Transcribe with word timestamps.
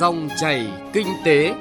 Dòng 0.00 0.28
chảy 0.40 0.66
kinh 0.92 1.06
tế. 1.24 1.54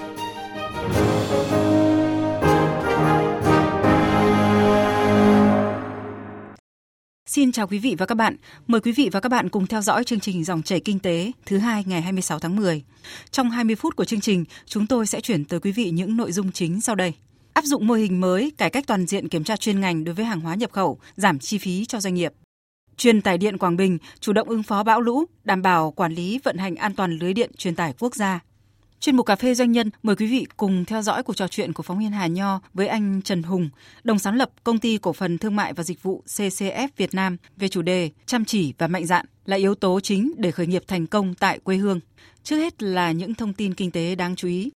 Xin 7.26 7.52
chào 7.52 7.68
quý 7.68 7.80
vị 7.80 7.96
và 7.98 8.06
các 8.06 8.16
bạn. 8.16 8.36
Mời 8.68 8.82
quý 8.82 8.92
vị 8.92 9.10
và 9.12 9.20
các 9.20 9.30
bạn 9.30 9.50
cùng 9.50 9.68
theo 9.68 9.82
dõi 9.82 10.04
chương 10.04 10.20
trình 10.20 10.44
Dòng 10.44 10.62
chảy 10.62 10.80
kinh 10.80 11.00
tế 11.00 11.32
thứ 11.46 11.58
hai 11.58 11.84
ngày 11.88 12.02
26 12.02 12.40
tháng 12.40 12.56
10. 12.56 12.84
Trong 13.32 13.50
20 13.50 13.76
phút 13.76 13.96
của 13.96 14.06
chương 14.06 14.22
trình, 14.22 14.46
chúng 14.66 14.88
tôi 14.88 15.08
sẽ 15.08 15.22
chuyển 15.22 15.46
tới 15.46 15.60
quý 15.60 15.72
vị 15.72 15.90
những 15.90 16.18
nội 16.18 16.32
dung 16.32 16.52
chính 16.52 16.82
sau 16.82 16.96
đây. 16.96 17.14
Áp 17.54 17.64
dụng 17.66 17.88
mô 17.88 17.94
hình 17.94 18.22
mới, 18.22 18.52
cải 18.58 18.70
cách 18.70 18.88
toàn 18.88 19.06
diện 19.06 19.30
kiểm 19.30 19.44
tra 19.44 19.56
chuyên 19.56 19.80
ngành 19.80 20.04
đối 20.04 20.16
với 20.16 20.26
hàng 20.26 20.40
hóa 20.40 20.56
nhập 20.56 20.72
khẩu, 20.72 21.00
giảm 21.16 21.40
chi 21.40 21.58
phí 21.58 21.86
cho 21.86 22.00
doanh 22.00 22.14
nghiệp. 22.14 22.34
Truyền 23.00 23.22
tải 23.22 23.38
điện 23.38 23.58
Quảng 23.58 23.78
Bình 23.78 23.98
chủ 24.20 24.34
động 24.34 24.50
ứng 24.50 24.64
phó 24.64 24.84
bão 24.84 25.02
lũ, 25.02 25.26
đảm 25.44 25.62
bảo 25.62 25.92
quản 25.92 26.14
lý 26.14 26.40
vận 26.44 26.58
hành 26.58 26.76
an 26.76 26.96
toàn 26.96 27.18
lưới 27.18 27.34
điện 27.34 27.52
truyền 27.58 27.76
tải 27.76 27.94
quốc 28.00 28.16
gia. 28.16 28.40
Chuyên 29.00 29.16
mục 29.16 29.26
cà 29.26 29.36
phê 29.36 29.54
doanh 29.54 29.72
nhân 29.72 29.90
mời 30.04 30.16
quý 30.16 30.28
vị 30.28 30.48
cùng 30.58 30.86
theo 30.86 31.02
dõi 31.02 31.24
cuộc 31.24 31.36
trò 31.36 31.48
chuyện 31.48 31.74
của 31.74 31.84
phóng 31.84 32.00
viên 32.00 32.12
Hà 32.12 32.28
Nho 32.28 32.62
với 32.74 32.88
anh 32.88 33.22
Trần 33.22 33.44
Hùng, 33.44 33.70
đồng 34.04 34.20
sáng 34.20 34.36
lập 34.36 34.50
công 34.64 34.80
ty 34.80 34.98
cổ 34.98 35.14
phần 35.14 35.38
thương 35.38 35.56
mại 35.56 35.74
và 35.74 35.84
dịch 35.84 36.04
vụ 36.04 36.24
CCF 36.28 36.88
Việt 36.98 37.14
Nam 37.14 37.38
về 37.58 37.68
chủ 37.68 37.82
đề 37.82 38.10
chăm 38.26 38.46
chỉ 38.46 38.74
và 38.78 38.88
mạnh 38.88 39.06
dạn 39.06 39.26
là 39.46 39.58
yếu 39.58 39.76
tố 39.76 40.00
chính 40.00 40.34
để 40.38 40.52
khởi 40.52 40.68
nghiệp 40.68 40.84
thành 40.88 41.08
công 41.08 41.36
tại 41.36 41.60
quê 41.60 41.78
hương. 41.78 42.00
Trước 42.44 42.58
hết 42.58 42.84
là 42.84 43.12
những 43.12 43.34
thông 43.34 43.54
tin 43.54 43.74
kinh 43.74 43.92
tế 43.92 44.16
đáng 44.16 44.36
chú 44.36 44.48
ý. 44.48 44.70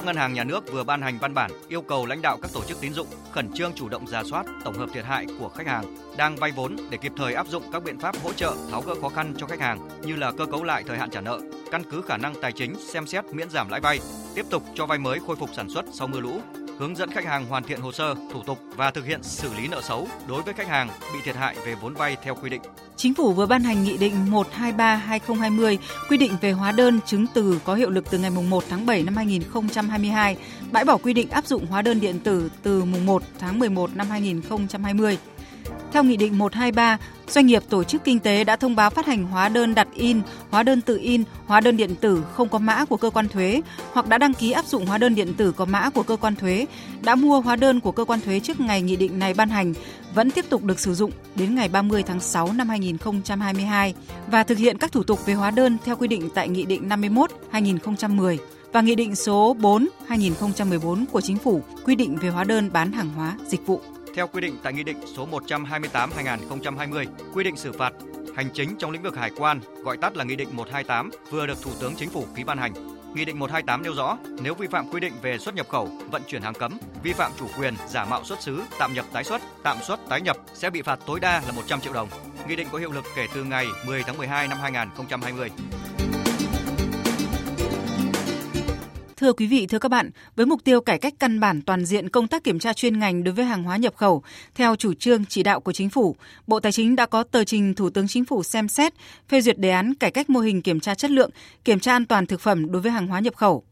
Thống 0.00 0.06
đốc 0.06 0.14
Ngân 0.14 0.20
hàng 0.20 0.34
Nhà 0.34 0.44
nước 0.44 0.72
vừa 0.72 0.84
ban 0.84 1.02
hành 1.02 1.18
văn 1.18 1.34
bản 1.34 1.50
yêu 1.68 1.82
cầu 1.82 2.06
lãnh 2.06 2.22
đạo 2.22 2.38
các 2.42 2.50
tổ 2.54 2.64
chức 2.64 2.80
tín 2.80 2.92
dụng 2.92 3.06
khẩn 3.30 3.52
trương 3.52 3.72
chủ 3.74 3.88
động 3.88 4.06
ra 4.06 4.22
soát, 4.24 4.46
tổng 4.64 4.78
hợp 4.78 4.88
thiệt 4.92 5.04
hại 5.04 5.26
của 5.38 5.48
khách 5.48 5.66
hàng 5.66 5.84
đang 6.16 6.36
vay 6.36 6.50
vốn 6.50 6.76
để 6.90 6.98
kịp 6.98 7.12
thời 7.16 7.34
áp 7.34 7.46
dụng 7.48 7.62
các 7.72 7.84
biện 7.84 7.98
pháp 7.98 8.14
hỗ 8.22 8.32
trợ 8.32 8.54
tháo 8.70 8.82
gỡ 8.82 8.94
khó 9.00 9.08
khăn 9.08 9.34
cho 9.36 9.46
khách 9.46 9.60
hàng 9.60 9.88
như 10.02 10.16
là 10.16 10.32
cơ 10.32 10.46
cấu 10.46 10.64
lại 10.64 10.82
thời 10.86 10.98
hạn 10.98 11.10
trả 11.10 11.20
nợ, 11.20 11.40
căn 11.70 11.82
cứ 11.90 12.02
khả 12.02 12.16
năng 12.16 12.34
tài 12.42 12.52
chính 12.52 12.74
xem 12.92 13.06
xét 13.06 13.24
miễn 13.32 13.50
giảm 13.50 13.68
lãi 13.68 13.80
vay, 13.80 13.98
tiếp 14.34 14.46
tục 14.50 14.62
cho 14.74 14.86
vay 14.86 14.98
mới 14.98 15.18
khôi 15.26 15.36
phục 15.36 15.50
sản 15.54 15.68
xuất 15.68 15.84
sau 15.92 16.08
mưa 16.08 16.20
lũ, 16.20 16.40
hướng 16.80 16.96
dẫn 16.96 17.10
khách 17.10 17.24
hàng 17.24 17.46
hoàn 17.46 17.62
thiện 17.62 17.80
hồ 17.80 17.92
sơ, 17.92 18.14
thủ 18.32 18.42
tục 18.46 18.58
và 18.76 18.90
thực 18.90 19.06
hiện 19.06 19.22
xử 19.22 19.54
lý 19.54 19.68
nợ 19.68 19.80
xấu 19.82 20.08
đối 20.28 20.42
với 20.42 20.54
khách 20.54 20.68
hàng 20.68 20.88
bị 20.88 21.18
thiệt 21.24 21.36
hại 21.36 21.56
về 21.66 21.74
vốn 21.74 21.94
vay 21.94 22.16
theo 22.22 22.34
quy 22.34 22.50
định. 22.50 22.60
Chính 22.96 23.14
phủ 23.14 23.32
vừa 23.32 23.46
ban 23.46 23.62
hành 23.62 23.84
Nghị 23.84 23.96
định 23.96 24.14
123/2020 24.30 25.78
quy 26.08 26.16
định 26.16 26.32
về 26.40 26.52
hóa 26.52 26.72
đơn 26.72 27.00
chứng 27.06 27.26
từ 27.34 27.60
có 27.64 27.74
hiệu 27.74 27.90
lực 27.90 28.10
từ 28.10 28.18
ngày 28.18 28.30
1 28.30 28.64
tháng 28.68 28.86
7 28.86 29.02
năm 29.02 29.16
2022, 29.16 30.36
bãi 30.72 30.84
bỏ 30.84 30.96
quy 30.96 31.12
định 31.12 31.30
áp 31.30 31.46
dụng 31.46 31.66
hóa 31.66 31.82
đơn 31.82 32.00
điện 32.00 32.18
tử 32.20 32.50
từ 32.62 32.84
mùng 32.84 33.06
1 33.06 33.22
tháng 33.38 33.58
11 33.58 33.96
năm 33.96 34.10
2020. 34.10 35.18
Theo 35.92 36.04
Nghị 36.04 36.16
định 36.16 36.38
123, 36.38 36.98
doanh 37.28 37.46
nghiệp 37.46 37.62
tổ 37.68 37.84
chức 37.84 38.04
kinh 38.04 38.18
tế 38.18 38.44
đã 38.44 38.56
thông 38.56 38.76
báo 38.76 38.90
phát 38.90 39.06
hành 39.06 39.24
hóa 39.24 39.48
đơn 39.48 39.74
đặt 39.74 39.88
in, 39.94 40.20
hóa 40.50 40.62
đơn 40.62 40.80
tự 40.80 40.98
in, 41.02 41.24
hóa 41.46 41.60
đơn 41.60 41.76
điện 41.76 41.94
tử 42.00 42.24
không 42.32 42.48
có 42.48 42.58
mã 42.58 42.84
của 42.84 42.96
cơ 42.96 43.10
quan 43.10 43.28
thuế 43.28 43.62
hoặc 43.92 44.08
đã 44.08 44.18
đăng 44.18 44.34
ký 44.34 44.52
áp 44.52 44.66
dụng 44.66 44.86
hóa 44.86 44.98
đơn 44.98 45.14
điện 45.14 45.34
tử 45.34 45.52
có 45.52 45.64
mã 45.64 45.90
của 45.90 46.02
cơ 46.02 46.16
quan 46.16 46.36
thuế, 46.36 46.66
đã 47.02 47.14
mua 47.14 47.40
hóa 47.40 47.56
đơn 47.56 47.80
của 47.80 47.92
cơ 47.92 48.04
quan 48.04 48.20
thuế 48.20 48.40
trước 48.40 48.60
ngày 48.60 48.82
nghị 48.82 48.96
định 48.96 49.18
này 49.18 49.34
ban 49.34 49.48
hành 49.48 49.74
vẫn 50.14 50.30
tiếp 50.30 50.44
tục 50.48 50.64
được 50.64 50.80
sử 50.80 50.94
dụng 50.94 51.10
đến 51.34 51.54
ngày 51.54 51.68
30 51.68 52.02
tháng 52.02 52.20
6 52.20 52.52
năm 52.52 52.68
2022 52.68 53.94
và 54.26 54.44
thực 54.44 54.58
hiện 54.58 54.78
các 54.78 54.92
thủ 54.92 55.02
tục 55.02 55.26
về 55.26 55.34
hóa 55.34 55.50
đơn 55.50 55.76
theo 55.84 55.96
quy 55.96 56.08
định 56.08 56.28
tại 56.34 56.48
Nghị 56.48 56.64
định 56.64 56.88
51 56.88 57.30
2010 57.50 58.38
và 58.72 58.80
Nghị 58.80 58.94
định 58.94 59.16
số 59.16 59.56
4 59.60 59.88
2014 60.06 61.06
của 61.06 61.20
Chính 61.20 61.36
phủ 61.38 61.62
quy 61.84 61.94
định 61.94 62.16
về 62.16 62.28
hóa 62.28 62.44
đơn 62.44 62.70
bán 62.72 62.92
hàng 62.92 63.10
hóa, 63.16 63.36
dịch 63.46 63.66
vụ. 63.66 63.80
Theo 64.14 64.26
quy 64.26 64.40
định 64.40 64.56
tại 64.62 64.72
Nghị 64.72 64.82
định 64.82 65.00
số 65.16 65.26
128/2020, 65.26 67.06
quy 67.34 67.44
định 67.44 67.56
xử 67.56 67.72
phạt 67.72 67.92
hành 68.36 68.48
chính 68.54 68.76
trong 68.78 68.90
lĩnh 68.90 69.02
vực 69.02 69.16
hải 69.16 69.30
quan, 69.36 69.60
gọi 69.84 69.96
tắt 69.96 70.16
là 70.16 70.24
Nghị 70.24 70.36
định 70.36 70.48
128, 70.52 71.10
vừa 71.30 71.46
được 71.46 71.62
Thủ 71.62 71.70
tướng 71.80 71.94
Chính 71.96 72.10
phủ 72.10 72.26
ký 72.36 72.44
ban 72.44 72.58
hành. 72.58 72.72
Nghị 73.14 73.24
định 73.24 73.38
128 73.38 73.82
nêu 73.82 73.94
rõ, 73.94 74.18
nếu 74.42 74.54
vi 74.54 74.66
phạm 74.66 74.88
quy 74.90 75.00
định 75.00 75.12
về 75.22 75.38
xuất 75.38 75.54
nhập 75.54 75.68
khẩu, 75.68 75.90
vận 76.10 76.22
chuyển 76.26 76.42
hàng 76.42 76.54
cấm, 76.54 76.78
vi 77.02 77.12
phạm 77.12 77.32
chủ 77.38 77.46
quyền, 77.58 77.74
giả 77.88 78.04
mạo 78.04 78.24
xuất 78.24 78.42
xứ, 78.42 78.62
tạm 78.78 78.94
nhập 78.94 79.04
tái 79.12 79.24
xuất, 79.24 79.42
tạm 79.62 79.76
xuất 79.82 80.00
tái 80.08 80.20
nhập 80.20 80.36
sẽ 80.54 80.70
bị 80.70 80.82
phạt 80.82 80.98
tối 81.06 81.20
đa 81.20 81.42
là 81.46 81.52
100 81.52 81.80
triệu 81.80 81.92
đồng. 81.92 82.08
Nghị 82.48 82.56
định 82.56 82.68
có 82.72 82.78
hiệu 82.78 82.92
lực 82.92 83.04
kể 83.16 83.26
từ 83.34 83.44
ngày 83.44 83.66
10 83.86 84.02
tháng 84.02 84.18
12 84.18 84.48
năm 84.48 84.58
2020. 84.62 85.50
Thưa 89.20 89.32
quý 89.32 89.46
vị, 89.46 89.66
thưa 89.66 89.78
các 89.78 89.88
bạn, 89.88 90.10
với 90.36 90.46
mục 90.46 90.64
tiêu 90.64 90.80
cải 90.80 90.98
cách 90.98 91.14
căn 91.18 91.40
bản 91.40 91.62
toàn 91.62 91.84
diện 91.84 92.08
công 92.08 92.28
tác 92.28 92.44
kiểm 92.44 92.58
tra 92.58 92.72
chuyên 92.72 92.98
ngành 92.98 93.24
đối 93.24 93.34
với 93.34 93.44
hàng 93.44 93.62
hóa 93.62 93.76
nhập 93.76 93.96
khẩu, 93.96 94.22
theo 94.54 94.76
chủ 94.76 94.94
trương 94.94 95.24
chỉ 95.24 95.42
đạo 95.42 95.60
của 95.60 95.72
chính 95.72 95.90
phủ, 95.90 96.16
Bộ 96.46 96.60
Tài 96.60 96.72
chính 96.72 96.96
đã 96.96 97.06
có 97.06 97.22
tờ 97.22 97.44
trình 97.44 97.74
Thủ 97.74 97.90
tướng 97.90 98.08
Chính 98.08 98.24
phủ 98.24 98.42
xem 98.42 98.68
xét 98.68 98.94
phê 99.28 99.40
duyệt 99.40 99.58
đề 99.58 99.70
án 99.70 99.94
cải 99.94 100.10
cách 100.10 100.30
mô 100.30 100.40
hình 100.40 100.62
kiểm 100.62 100.80
tra 100.80 100.94
chất 100.94 101.10
lượng, 101.10 101.30
kiểm 101.64 101.80
tra 101.80 101.92
an 101.92 102.06
toàn 102.06 102.26
thực 102.26 102.40
phẩm 102.40 102.72
đối 102.72 102.82
với 102.82 102.92
hàng 102.92 103.06
hóa 103.06 103.20
nhập 103.20 103.36
khẩu. 103.36 103.64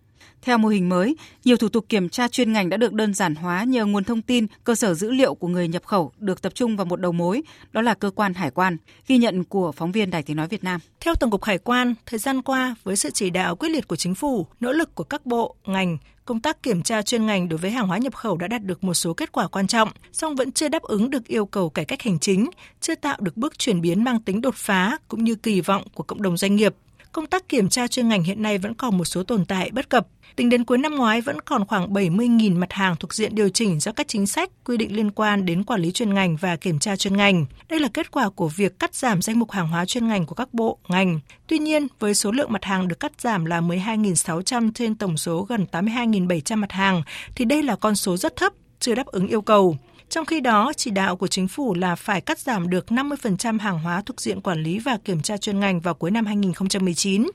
Theo 0.43 0.59
mô 0.59 0.69
hình 0.69 0.89
mới, 0.89 1.17
nhiều 1.45 1.57
thủ 1.57 1.69
tục 1.69 1.85
kiểm 1.89 2.09
tra 2.09 2.29
chuyên 2.29 2.53
ngành 2.53 2.69
đã 2.69 2.77
được 2.77 2.93
đơn 2.93 3.15
giản 3.15 3.35
hóa 3.35 3.65
nhờ 3.65 3.87
nguồn 3.87 4.05
thông 4.05 4.23
tin, 4.23 4.47
cơ 4.65 4.75
sở 4.75 4.95
dữ 4.95 5.11
liệu 5.11 5.35
của 5.35 5.49
người 5.49 5.69
nhập 5.69 5.85
khẩu 5.85 6.13
được 6.19 6.43
tập 6.43 6.55
trung 6.55 6.77
vào 6.77 6.85
một 6.85 7.01
đầu 7.01 7.13
mối, 7.13 7.43
đó 7.73 7.83
là 7.83 7.95
cơ 7.95 8.11
quan 8.11 8.35
hải 8.35 8.51
quan. 8.51 8.77
Ghi 9.07 9.19
nhận 9.19 9.45
của 9.45 9.73
phóng 9.73 9.93
viên 9.93 10.11
Đài 10.11 10.23
Tiếng 10.23 10.37
nói 10.37 10.49
Việt 10.49 10.65
Nam. 10.65 10.81
Theo 11.01 11.15
Tổng 11.15 11.31
cục 11.31 11.45
Hải 11.45 11.59
quan, 11.59 11.95
thời 12.07 12.19
gian 12.19 12.43
qua 12.43 12.75
với 12.85 12.97
sự 12.97 13.11
chỉ 13.11 13.31
đạo 13.31 13.57
quyết 13.57 13.69
liệt 13.69 13.89
của 13.89 13.97
chính 13.97 14.15
phủ, 14.15 14.47
nỗ 14.61 14.73
lực 14.73 14.95
của 14.95 15.05
các 15.05 15.27
bộ, 15.27 15.55
ngành, 15.67 15.99
công 16.25 16.41
tác 16.41 16.63
kiểm 16.63 16.83
tra 16.83 17.03
chuyên 17.03 17.27
ngành 17.27 17.49
đối 17.49 17.59
với 17.59 17.71
hàng 17.71 17.87
hóa 17.87 17.99
nhập 17.99 18.15
khẩu 18.15 18.37
đã 18.37 18.49
đạt 18.49 18.63
được 18.63 18.85
một 18.85 18.95
số 18.95 19.15
kết 19.15 19.33
quả 19.33 19.49
quan 19.49 19.67
trọng, 19.67 19.89
song 20.13 20.37
vẫn 20.37 20.53
chưa 20.53 20.69
đáp 20.69 20.83
ứng 20.83 21.11
được 21.11 21.27
yêu 21.27 21.47
cầu 21.47 21.71
cải 21.71 21.85
cách 21.85 22.03
hành 22.03 22.19
chính, 22.19 22.51
chưa 22.81 22.95
tạo 22.95 23.17
được 23.21 23.37
bước 23.37 23.59
chuyển 23.59 23.81
biến 23.81 24.05
mang 24.05 24.21
tính 24.21 24.41
đột 24.41 24.55
phá 24.55 24.99
cũng 25.09 25.25
như 25.25 25.35
kỳ 25.35 25.61
vọng 25.61 25.83
của 25.95 26.03
cộng 26.03 26.23
đồng 26.23 26.37
doanh 26.37 26.57
nghiệp 26.57 26.75
công 27.19 27.27
tác 27.27 27.49
kiểm 27.49 27.69
tra 27.69 27.87
chuyên 27.87 28.09
ngành 28.09 28.23
hiện 28.23 28.43
nay 28.43 28.59
vẫn 28.59 28.75
còn 28.75 28.99
một 28.99 29.05
số 29.05 29.23
tồn 29.23 29.45
tại 29.45 29.71
bất 29.73 29.89
cập. 29.89 30.07
Tính 30.37 30.49
đến 30.49 30.65
cuối 30.65 30.79
năm 30.79 30.95
ngoái 30.95 31.21
vẫn 31.21 31.41
còn 31.41 31.67
khoảng 31.67 31.93
70.000 31.93 32.59
mặt 32.59 32.73
hàng 32.73 32.97
thuộc 32.97 33.15
diện 33.15 33.35
điều 33.35 33.49
chỉnh 33.49 33.81
do 33.81 33.93
các 33.93 34.09
chính 34.09 34.27
sách, 34.27 34.51
quy 34.65 34.77
định 34.77 34.97
liên 34.97 35.11
quan 35.11 35.47
đến 35.47 35.65
quản 35.65 35.81
lý 35.81 35.93
chuyên 35.93 36.15
ngành 36.15 36.37
và 36.37 36.57
kiểm 36.57 36.79
tra 36.79 36.97
chuyên 36.97 37.17
ngành. 37.17 37.47
Đây 37.69 37.81
là 37.81 37.89
kết 37.95 38.11
quả 38.11 38.31
của 38.31 38.49
việc 38.49 38.79
cắt 38.79 38.95
giảm 38.95 39.23
danh 39.23 39.39
mục 39.39 39.51
hàng 39.51 39.69
hóa 39.69 39.85
chuyên 39.85 40.09
ngành 40.09 40.27
của 40.27 40.35
các 40.35 40.55
bộ, 40.55 40.79
ngành. 40.89 41.21
Tuy 41.47 41.59
nhiên, 41.59 41.87
với 41.99 42.15
số 42.15 42.31
lượng 42.31 42.53
mặt 42.53 42.65
hàng 42.65 42.89
được 42.89 43.01
cắt 43.01 43.13
giảm 43.21 43.45
là 43.45 43.61
12.600 43.61 44.71
trên 44.75 44.95
tổng 44.95 45.17
số 45.17 45.43
gần 45.43 45.67
82.700 45.73 46.57
mặt 46.57 46.73
hàng, 46.73 47.03
thì 47.35 47.45
đây 47.45 47.63
là 47.63 47.77
con 47.77 47.97
số 47.97 48.17
rất 48.17 48.37
thấp, 48.37 48.53
chưa 48.81 48.95
đáp 48.95 49.07
ứng 49.07 49.29
yêu 49.29 49.43
cầu. 49.43 49.77
Trong 50.11 50.27
khi 50.27 50.41
đó, 50.41 50.73
chỉ 50.77 50.91
đạo 50.91 51.17
của 51.17 51.27
chính 51.27 51.49
phủ 51.49 51.75
là 51.75 51.95
phải 51.95 52.21
cắt 52.21 52.39
giảm 52.39 52.71
được 52.71 52.87
50% 52.89 53.59
hàng 53.59 53.79
hóa 53.79 54.03
thuộc 54.07 54.21
diện 54.21 54.41
quản 54.41 54.63
lý 54.63 54.79
và 54.79 54.99
kiểm 55.05 55.23
tra 55.23 55.37
chuyên 55.37 55.61
ngành 55.61 55.81
vào 55.81 55.95
cuối 55.95 56.11
năm 56.11 56.27
2019. 56.27 57.27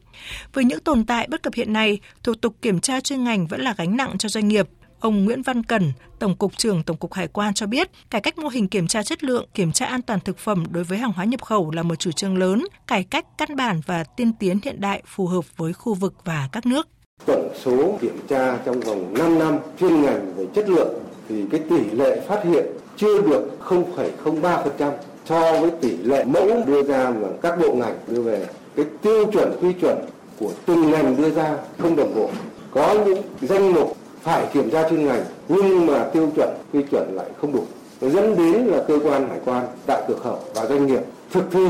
Với 0.54 0.66
những 0.66 0.80
tồn 0.80 1.06
tại 1.06 1.28
bất 1.30 1.44
cập 1.44 1.54
hiện 1.54 1.74
nay, 1.74 2.00
thủ 2.24 2.34
tục 2.34 2.56
kiểm 2.62 2.80
tra 2.80 3.00
chuyên 3.00 3.24
ngành 3.24 3.48
vẫn 3.48 3.62
là 3.62 3.74
gánh 3.78 3.98
nặng 3.98 4.18
cho 4.18 4.30
doanh 4.30 4.48
nghiệp. 4.48 4.68
Ông 5.00 5.26
Nguyễn 5.26 5.42
Văn 5.42 5.64
Cẩn, 5.64 5.92
Tổng 6.20 6.36
cục 6.36 6.58
trưởng 6.58 6.84
Tổng 6.84 6.98
cục 6.98 7.14
Hải 7.14 7.28
quan 7.28 7.54
cho 7.54 7.66
biết, 7.68 7.90
cải 8.10 8.22
cách 8.22 8.38
mô 8.38 8.50
hình 8.50 8.68
kiểm 8.68 8.88
tra 8.88 9.04
chất 9.04 9.24
lượng, 9.24 9.48
kiểm 9.54 9.72
tra 9.72 9.86
an 9.86 10.02
toàn 10.02 10.20
thực 10.20 10.38
phẩm 10.38 10.66
đối 10.70 10.84
với 10.84 10.98
hàng 10.98 11.12
hóa 11.12 11.26
nhập 11.26 11.42
khẩu 11.42 11.72
là 11.72 11.84
một 11.84 11.96
chủ 11.96 12.12
trương 12.12 12.38
lớn, 12.38 12.66
cải 12.88 13.04
cách 13.04 13.26
căn 13.38 13.56
bản 13.56 13.82
và 13.86 14.04
tiên 14.04 14.34
tiến 14.40 14.60
hiện 14.64 14.82
đại 14.82 15.04
phù 15.06 15.28
hợp 15.28 15.58
với 15.58 15.74
khu 15.74 15.94
vực 15.94 16.14
và 16.26 16.50
các 16.52 16.66
nước. 16.66 16.88
Tổng 17.26 17.50
số 17.64 17.98
kiểm 18.02 18.18
tra 18.28 18.58
trong 18.66 18.80
vòng 18.80 19.14
5 19.14 19.40
năm 19.40 19.58
chuyên 19.80 20.02
ngành 20.02 20.36
về 20.36 20.46
chất 20.56 20.70
lượng 20.70 21.03
thì 21.30 21.44
cái 21.52 21.62
tỷ 21.70 21.92
lệ 21.92 22.20
phát 22.28 22.44
hiện 22.44 22.66
chưa 22.98 23.22
được 23.22 23.50
0,03% 23.70 24.92
so 25.26 25.60
với 25.60 25.72
tỷ 25.82 25.98
lệ 25.98 26.24
mẫu 26.24 26.48
đưa 26.68 26.84
ra 26.84 27.10
mà 27.22 27.28
các 27.42 27.60
bộ 27.60 27.74
ngành 27.74 27.96
đưa 28.08 28.22
về 28.22 28.48
cái 28.76 28.86
tiêu 29.02 29.26
chuẩn 29.32 29.54
quy 29.62 29.74
chuẩn 29.74 29.98
của 30.40 30.52
từng 30.66 30.92
ngành 30.92 31.18
đưa 31.18 31.30
ra 31.30 31.58
không 31.80 31.96
đồng 31.96 32.16
bộ. 32.16 32.30
Có 32.72 32.96
những 33.06 33.22
danh 33.42 33.74
mục 33.74 33.96
phải 34.22 34.46
kiểm 34.54 34.70
tra 34.70 34.90
chuyên 34.90 35.06
ngành 35.06 35.24
nhưng 35.48 35.86
mà 35.86 36.04
tiêu 36.14 36.30
chuẩn 36.36 36.50
quy 36.74 36.82
chuẩn 36.92 37.16
lại 37.16 37.26
không 37.42 37.54
đủ. 37.54 37.64
Nó 38.02 38.10
dẫn 38.10 38.38
đến 38.38 38.66
là 38.66 38.84
cơ 38.88 39.00
quan 39.04 39.30
hải 39.30 39.40
quan 39.46 39.66
tại 39.86 40.04
cửa 40.08 40.16
khẩu 40.24 40.40
và 40.56 40.66
doanh 40.66 40.88
nghiệp 40.88 41.02
thực 41.32 41.52
thi 41.52 41.66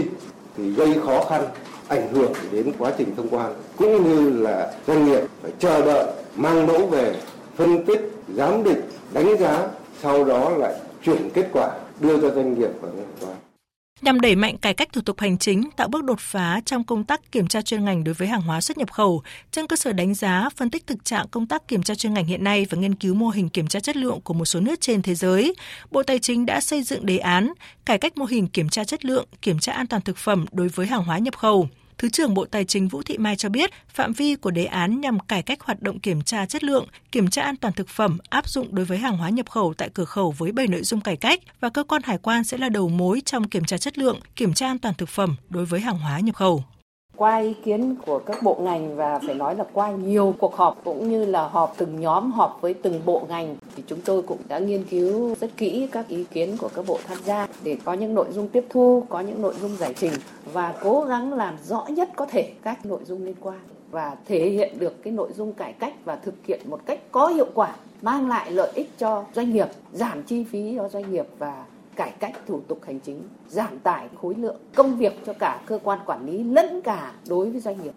thì 0.58 0.72
gây 0.72 0.94
khó 1.06 1.24
khăn 1.30 1.42
ảnh 1.88 2.14
hưởng 2.14 2.34
đến 2.52 2.72
quá 2.78 2.92
trình 2.98 3.08
thông 3.18 3.30
quan. 3.30 3.54
Cũng 3.78 4.10
như 4.10 4.30
là 4.44 4.74
doanh 4.88 5.06
nghiệp 5.06 5.22
phải 5.42 5.52
chờ 5.60 5.86
đợi 5.86 6.06
mang 6.36 6.68
mẫu 6.68 6.86
về 6.86 7.16
phân 7.56 7.86
tích 7.86 8.02
giám 8.36 8.64
định 8.64 8.82
đánh 9.14 9.38
giá 9.40 9.68
sau 10.02 10.26
đó 10.26 10.50
lại 10.50 10.74
chuyển 11.06 11.30
kết 11.34 11.50
quả 11.54 11.72
đưa 12.00 12.22
cho 12.22 12.36
doanh 12.36 12.60
nghiệp 12.60 12.70
và 12.82 12.90
ngành 12.90 13.12
quan 13.22 13.36
nhằm 14.04 14.20
đẩy 14.20 14.36
mạnh 14.36 14.58
cải 14.58 14.74
cách 14.74 14.94
thủ 14.94 15.02
tục 15.02 15.20
hành 15.20 15.38
chính, 15.38 15.70
tạo 15.76 15.88
bước 15.88 16.04
đột 16.04 16.20
phá 16.20 16.62
trong 16.66 16.84
công 16.84 17.04
tác 17.04 17.32
kiểm 17.32 17.48
tra 17.48 17.62
chuyên 17.62 17.86
ngành 17.86 18.04
đối 18.04 18.14
với 18.14 18.28
hàng 18.28 18.42
hóa 18.42 18.62
xuất 18.62 18.78
nhập 18.78 18.92
khẩu, 18.92 19.24
trên 19.52 19.68
cơ 19.68 19.76
sở 19.76 19.94
đánh 19.94 20.14
giá, 20.14 20.50
phân 20.56 20.70
tích 20.70 20.88
thực 20.88 21.06
trạng 21.06 21.28
công 21.28 21.48
tác 21.48 21.68
kiểm 21.68 21.84
tra 21.84 21.96
chuyên 21.96 22.14
ngành 22.14 22.26
hiện 22.26 22.44
nay 22.44 22.68
và 22.70 22.78
nghiên 22.78 22.96
cứu 22.96 23.14
mô 23.16 23.30
hình 23.30 23.50
kiểm 23.50 23.68
tra 23.68 23.80
chất 23.80 23.98
lượng 23.98 24.22
của 24.22 24.34
một 24.34 24.46
số 24.46 24.60
nước 24.60 24.82
trên 24.82 25.02
thế 25.02 25.16
giới, 25.16 25.56
Bộ 25.92 26.04
Tài 26.04 26.20
chính 26.20 26.46
đã 26.46 26.62
xây 26.62 26.84
dựng 26.84 27.06
đề 27.06 27.18
án 27.18 27.54
cải 27.86 27.98
cách 27.98 28.18
mô 28.18 28.26
hình 28.26 28.48
kiểm 28.48 28.70
tra 28.70 28.84
chất 28.84 29.06
lượng, 29.06 29.26
kiểm 29.42 29.60
tra 29.60 29.74
an 29.74 29.88
toàn 29.88 30.02
thực 30.02 30.18
phẩm 30.18 30.46
đối 30.52 30.68
với 30.68 30.88
hàng 30.88 31.04
hóa 31.04 31.18
nhập 31.18 31.38
khẩu. 31.38 31.68
Thứ 32.04 32.10
trưởng 32.10 32.34
Bộ 32.34 32.46
Tài 32.46 32.66
chính 32.66 32.88
Vũ 32.88 33.02
Thị 33.04 33.18
Mai 33.18 33.36
cho 33.36 33.50
biết, 33.50 33.72
phạm 33.88 34.14
vi 34.14 34.36
của 34.36 34.52
đề 34.52 34.66
án 34.66 35.02
nhằm 35.02 35.20
cải 35.20 35.42
cách 35.42 35.62
hoạt 35.62 35.82
động 35.82 36.00
kiểm 36.00 36.22
tra 36.22 36.46
chất 36.46 36.64
lượng, 36.64 36.88
kiểm 37.12 37.30
tra 37.30 37.42
an 37.42 37.56
toàn 37.56 37.74
thực 37.74 37.90
phẩm 37.90 38.18
áp 38.30 38.50
dụng 38.50 38.76
đối 38.76 38.86
với 38.86 38.98
hàng 38.98 39.18
hóa 39.18 39.30
nhập 39.30 39.50
khẩu 39.50 39.74
tại 39.74 39.90
cửa 39.94 40.06
khẩu 40.06 40.32
với 40.32 40.52
7 40.52 40.68
nội 40.68 40.84
dung 40.84 41.02
cải 41.02 41.18
cách 41.18 41.40
và 41.60 41.70
cơ 41.70 41.84
quan 41.84 42.02
hải 42.06 42.18
quan 42.18 42.44
sẽ 42.44 42.58
là 42.58 42.70
đầu 42.70 42.90
mối 42.90 43.22
trong 43.26 43.50
kiểm 43.50 43.66
tra 43.66 43.78
chất 43.78 43.98
lượng, 43.98 44.20
kiểm 44.36 44.54
tra 44.54 44.68
an 44.68 44.80
toàn 44.80 44.96
thực 44.96 45.10
phẩm 45.10 45.36
đối 45.50 45.66
với 45.66 45.80
hàng 45.80 46.00
hóa 46.00 46.20
nhập 46.20 46.36
khẩu 46.36 46.64
qua 47.24 47.38
ý 47.38 47.54
kiến 47.54 47.96
của 48.06 48.20
các 48.20 48.44
bộ 48.44 48.58
ngành 48.62 48.96
và 48.96 49.20
phải 49.26 49.36
nói 49.36 49.56
là 49.56 49.64
qua 49.74 49.92
nhiều 49.92 50.36
cuộc 50.40 50.56
họp 50.56 50.82
cũng 50.84 51.10
như 51.10 51.26
là 51.26 51.48
họp 51.48 51.74
từng 51.78 52.02
nhóm 52.02 52.32
họp 52.32 52.58
với 52.62 52.74
từng 52.74 53.02
bộ 53.06 53.22
ngành 53.30 53.56
thì 53.76 53.84
chúng 53.88 54.00
tôi 54.06 54.22
cũng 54.22 54.38
đã 54.48 54.60
nghiên 54.60 54.84
cứu 54.84 55.36
rất 55.36 55.58
kỹ 55.58 55.88
các 55.92 56.08
ý 56.08 56.24
kiến 56.24 56.58
của 56.58 56.70
các 56.76 56.86
bộ 56.88 57.00
tham 57.08 57.18
gia 57.26 57.48
để 57.64 57.78
có 57.84 57.94
những 57.94 58.16
nội 58.16 58.26
dung 58.32 58.48
tiếp 58.48 58.66
thu, 58.70 59.04
có 59.10 59.20
những 59.20 59.42
nội 59.42 59.54
dung 59.62 59.76
giải 59.78 59.94
trình 59.98 60.14
và 60.54 60.74
cố 60.82 61.02
gắng 61.02 61.34
làm 61.34 61.58
rõ 61.64 61.86
nhất 61.90 62.10
có 62.16 62.26
thể 62.26 62.52
các 62.64 62.86
nội 62.86 63.00
dung 63.06 63.26
liên 63.26 63.36
quan 63.42 63.60
và 63.92 64.16
thể 64.26 64.50
hiện 64.50 64.80
được 64.80 65.04
cái 65.04 65.14
nội 65.14 65.30
dung 65.36 65.54
cải 65.54 65.74
cách 65.74 65.94
và 66.06 66.16
thực 66.16 66.36
hiện 66.46 66.62
một 66.66 66.80
cách 66.86 67.00
có 67.12 67.28
hiệu 67.28 67.48
quả 67.54 67.76
mang 68.02 68.30
lại 68.30 68.52
lợi 68.52 68.72
ích 68.76 68.90
cho 68.98 69.24
doanh 69.34 69.54
nghiệp 69.54 69.68
giảm 69.94 70.24
chi 70.24 70.44
phí 70.44 70.74
cho 70.78 70.90
doanh 70.90 71.12
nghiệp 71.12 71.26
và 71.40 71.66
cải 71.96 72.12
cách 72.20 72.34
thủ 72.48 72.62
tục 72.68 72.82
hành 72.86 73.00
chính 73.00 73.24
giảm 73.48 73.80
tải 73.80 74.08
khối 74.22 74.36
lượng 74.38 74.58
công 74.76 74.98
việc 74.98 75.14
cho 75.26 75.34
cả 75.34 75.62
cơ 75.66 75.80
quan 75.84 76.00
quản 76.06 76.26
lý 76.26 76.44
lẫn 76.44 76.82
cả 76.84 77.14
đối 77.28 77.52
với 77.52 77.62
doanh 77.62 77.84
nghiệp 77.84 77.94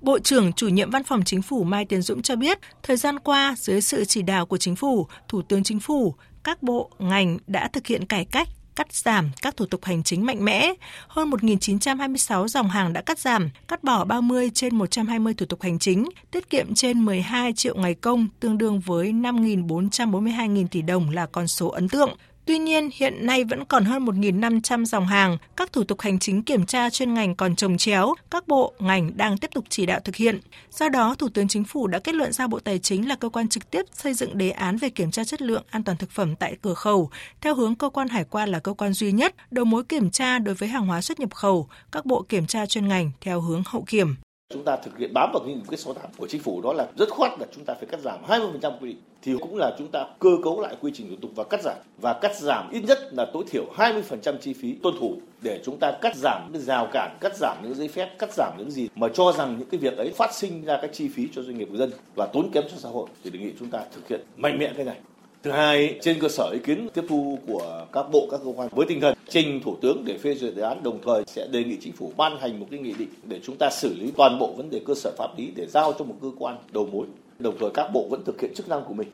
Bộ 0.00 0.18
trưởng 0.18 0.52
chủ 0.52 0.68
nhiệm 0.68 0.90
Văn 0.90 1.04
phòng 1.04 1.22
Chính 1.24 1.42
phủ 1.42 1.64
Mai 1.64 1.84
Tiến 1.84 2.02
Dũng 2.02 2.22
cho 2.22 2.36
biết, 2.36 2.58
thời 2.82 2.96
gian 2.96 3.18
qua, 3.18 3.54
dưới 3.58 3.80
sự 3.80 4.04
chỉ 4.04 4.22
đạo 4.22 4.46
của 4.46 4.56
Chính 4.56 4.76
phủ, 4.76 5.06
Thủ 5.28 5.42
tướng 5.42 5.62
Chính 5.62 5.80
phủ, 5.80 6.14
các 6.44 6.62
bộ, 6.62 6.90
ngành 6.98 7.38
đã 7.46 7.68
thực 7.72 7.86
hiện 7.86 8.06
cải 8.06 8.24
cách, 8.24 8.48
cắt 8.76 8.92
giảm 8.92 9.30
các 9.42 9.56
thủ 9.56 9.66
tục 9.66 9.84
hành 9.84 10.02
chính 10.02 10.26
mạnh 10.26 10.44
mẽ. 10.44 10.72
Hơn 11.08 11.30
1.926 11.30 12.48
dòng 12.48 12.68
hàng 12.68 12.92
đã 12.92 13.02
cắt 13.02 13.18
giảm, 13.18 13.50
cắt 13.68 13.84
bỏ 13.84 14.04
30 14.04 14.50
trên 14.54 14.76
120 14.76 15.34
thủ 15.34 15.46
tục 15.46 15.62
hành 15.62 15.78
chính, 15.78 16.04
tiết 16.30 16.50
kiệm 16.50 16.74
trên 16.74 17.04
12 17.04 17.52
triệu 17.52 17.76
ngày 17.76 17.94
công, 17.94 18.28
tương 18.40 18.58
đương 18.58 18.80
với 18.80 19.12
5.442.000 19.12 20.66
tỷ 20.70 20.82
đồng 20.82 21.10
là 21.10 21.26
con 21.26 21.48
số 21.48 21.68
ấn 21.68 21.88
tượng. 21.88 22.10
Tuy 22.48 22.58
nhiên, 22.58 22.90
hiện 22.94 23.26
nay 23.26 23.44
vẫn 23.44 23.64
còn 23.64 23.84
hơn 23.84 24.04
1.500 24.04 24.84
dòng 24.84 25.06
hàng, 25.06 25.38
các 25.56 25.72
thủ 25.72 25.84
tục 25.84 26.00
hành 26.00 26.18
chính 26.18 26.42
kiểm 26.42 26.66
tra 26.66 26.90
chuyên 26.90 27.14
ngành 27.14 27.34
còn 27.34 27.56
trồng 27.56 27.78
chéo, 27.78 28.14
các 28.30 28.48
bộ, 28.48 28.74
ngành 28.78 29.16
đang 29.16 29.38
tiếp 29.38 29.50
tục 29.54 29.64
chỉ 29.68 29.86
đạo 29.86 30.00
thực 30.04 30.16
hiện. 30.16 30.40
Do 30.70 30.88
đó, 30.88 31.14
Thủ 31.18 31.28
tướng 31.28 31.48
Chính 31.48 31.64
phủ 31.64 31.86
đã 31.86 31.98
kết 31.98 32.14
luận 32.14 32.32
giao 32.32 32.48
Bộ 32.48 32.58
Tài 32.58 32.78
chính 32.78 33.08
là 33.08 33.16
cơ 33.16 33.28
quan 33.28 33.48
trực 33.48 33.70
tiếp 33.70 33.82
xây 33.92 34.14
dựng 34.14 34.38
đề 34.38 34.50
án 34.50 34.76
về 34.76 34.90
kiểm 34.90 35.10
tra 35.10 35.24
chất 35.24 35.42
lượng 35.42 35.62
an 35.70 35.82
toàn 35.82 35.98
thực 35.98 36.10
phẩm 36.10 36.36
tại 36.36 36.56
cửa 36.62 36.74
khẩu, 36.74 37.10
theo 37.40 37.54
hướng 37.54 37.74
cơ 37.74 37.88
quan 37.88 38.08
hải 38.08 38.24
quan 38.24 38.48
là 38.48 38.58
cơ 38.58 38.72
quan 38.72 38.92
duy 38.92 39.12
nhất, 39.12 39.34
đầu 39.50 39.64
mối 39.64 39.84
kiểm 39.84 40.10
tra 40.10 40.38
đối 40.38 40.54
với 40.54 40.68
hàng 40.68 40.86
hóa 40.86 41.00
xuất 41.00 41.20
nhập 41.20 41.34
khẩu, 41.34 41.68
các 41.92 42.06
bộ 42.06 42.22
kiểm 42.28 42.46
tra 42.46 42.66
chuyên 42.66 42.88
ngành 42.88 43.10
theo 43.20 43.40
hướng 43.40 43.62
hậu 43.66 43.84
kiểm. 43.86 44.16
Chúng 44.54 44.64
ta 44.64 44.76
thực 44.76 44.98
hiện 44.98 45.14
bám 45.14 45.30
vào 45.32 45.42
cái 45.46 45.54
nghị 45.54 45.60
quyết 45.68 45.80
68 45.80 46.10
của 46.16 46.26
chính 46.28 46.42
phủ 46.42 46.60
đó 46.60 46.72
là 46.72 46.86
rất 46.98 47.08
khoát 47.10 47.32
là 47.40 47.46
chúng 47.54 47.64
ta 47.64 47.74
phải 47.74 47.86
cắt 47.86 48.00
giảm 48.00 48.18
20% 48.28 48.72
quy 48.80 48.88
định 48.88 48.98
thì 49.22 49.34
cũng 49.40 49.56
là 49.56 49.74
chúng 49.78 49.88
ta 49.88 50.06
cơ 50.18 50.30
cấu 50.44 50.60
lại 50.60 50.76
quy 50.80 50.92
trình 50.94 51.10
thủ 51.10 51.16
tục 51.22 51.30
và 51.34 51.44
cắt 51.44 51.62
giảm 51.62 51.76
và 51.98 52.12
cắt 52.12 52.36
giảm 52.36 52.70
ít 52.70 52.80
nhất 52.80 52.98
là 53.12 53.26
tối 53.32 53.44
thiểu 53.50 53.64
20% 53.76 54.38
chi 54.40 54.52
phí 54.52 54.72
tuân 54.82 54.94
thủ 55.00 55.16
để 55.42 55.60
chúng 55.64 55.78
ta 55.78 55.92
cắt 56.02 56.16
giảm 56.16 56.52
những 56.52 56.62
rào 56.62 56.88
cản, 56.92 57.16
cắt 57.20 57.36
giảm 57.36 57.56
những 57.62 57.74
giấy 57.74 57.88
phép, 57.88 58.18
cắt 58.18 58.32
giảm 58.32 58.52
những 58.58 58.70
gì 58.70 58.88
mà 58.94 59.08
cho 59.14 59.32
rằng 59.32 59.56
những 59.58 59.68
cái 59.68 59.80
việc 59.80 59.96
ấy 59.96 60.12
phát 60.16 60.34
sinh 60.34 60.64
ra 60.64 60.78
các 60.82 60.90
chi 60.92 61.08
phí 61.08 61.28
cho 61.34 61.42
doanh 61.42 61.58
nghiệp 61.58 61.68
của 61.70 61.76
dân 61.76 61.90
và 62.16 62.26
tốn 62.32 62.50
kém 62.52 62.64
cho 62.70 62.76
xã 62.76 62.88
hội 62.88 63.08
thì 63.24 63.30
đề 63.30 63.38
nghị 63.38 63.52
chúng 63.58 63.70
ta 63.70 63.84
thực 63.94 64.08
hiện 64.08 64.20
mạnh 64.36 64.58
mẽ 64.58 64.72
cái 64.76 64.84
này. 64.84 64.96
Thứ 65.42 65.50
hai, 65.50 65.98
trên 66.02 66.18
cơ 66.20 66.28
sở 66.28 66.50
ý 66.52 66.58
kiến 66.58 66.88
tiếp 66.94 67.04
thu 67.08 67.38
của 67.46 67.86
các 67.92 68.06
bộ, 68.12 68.28
các 68.30 68.40
cơ 68.44 68.50
quan 68.56 68.68
với 68.72 68.86
tinh 68.86 69.00
thần 69.00 69.14
trình 69.28 69.60
Thủ 69.64 69.76
tướng 69.82 70.04
để 70.04 70.18
phê 70.18 70.34
duyệt 70.34 70.56
đề 70.56 70.62
án 70.62 70.82
đồng 70.82 70.98
thời 71.04 71.22
sẽ 71.26 71.46
đề 71.46 71.64
nghị 71.64 71.76
chính 71.80 71.92
phủ 71.92 72.12
ban 72.16 72.38
hành 72.40 72.60
một 72.60 72.66
cái 72.70 72.80
nghị 72.80 72.92
định 72.92 73.08
để 73.24 73.40
chúng 73.44 73.56
ta 73.56 73.70
xử 73.70 73.94
lý 73.94 74.12
toàn 74.16 74.38
bộ 74.38 74.52
vấn 74.56 74.70
đề 74.70 74.80
cơ 74.86 74.94
sở 74.94 75.12
pháp 75.18 75.38
lý 75.38 75.52
để 75.56 75.66
giao 75.66 75.92
cho 75.98 76.04
một 76.04 76.14
cơ 76.22 76.28
quan 76.38 76.56
đầu 76.72 76.88
mối. 76.92 77.06
Đồng 77.38 77.54
thời 77.60 77.70
các 77.74 77.88
bộ 77.92 78.06
vẫn 78.10 78.24
thực 78.24 78.40
hiện 78.40 78.54
chức 78.54 78.68
năng 78.68 78.84
của 78.84 78.94
mình. 78.94 79.08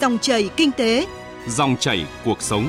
Dòng 0.00 0.18
chảy 0.18 0.48
kinh 0.56 0.70
tế, 0.72 1.06
dòng 1.48 1.76
chảy 1.80 2.06
cuộc 2.24 2.42
sống. 2.42 2.68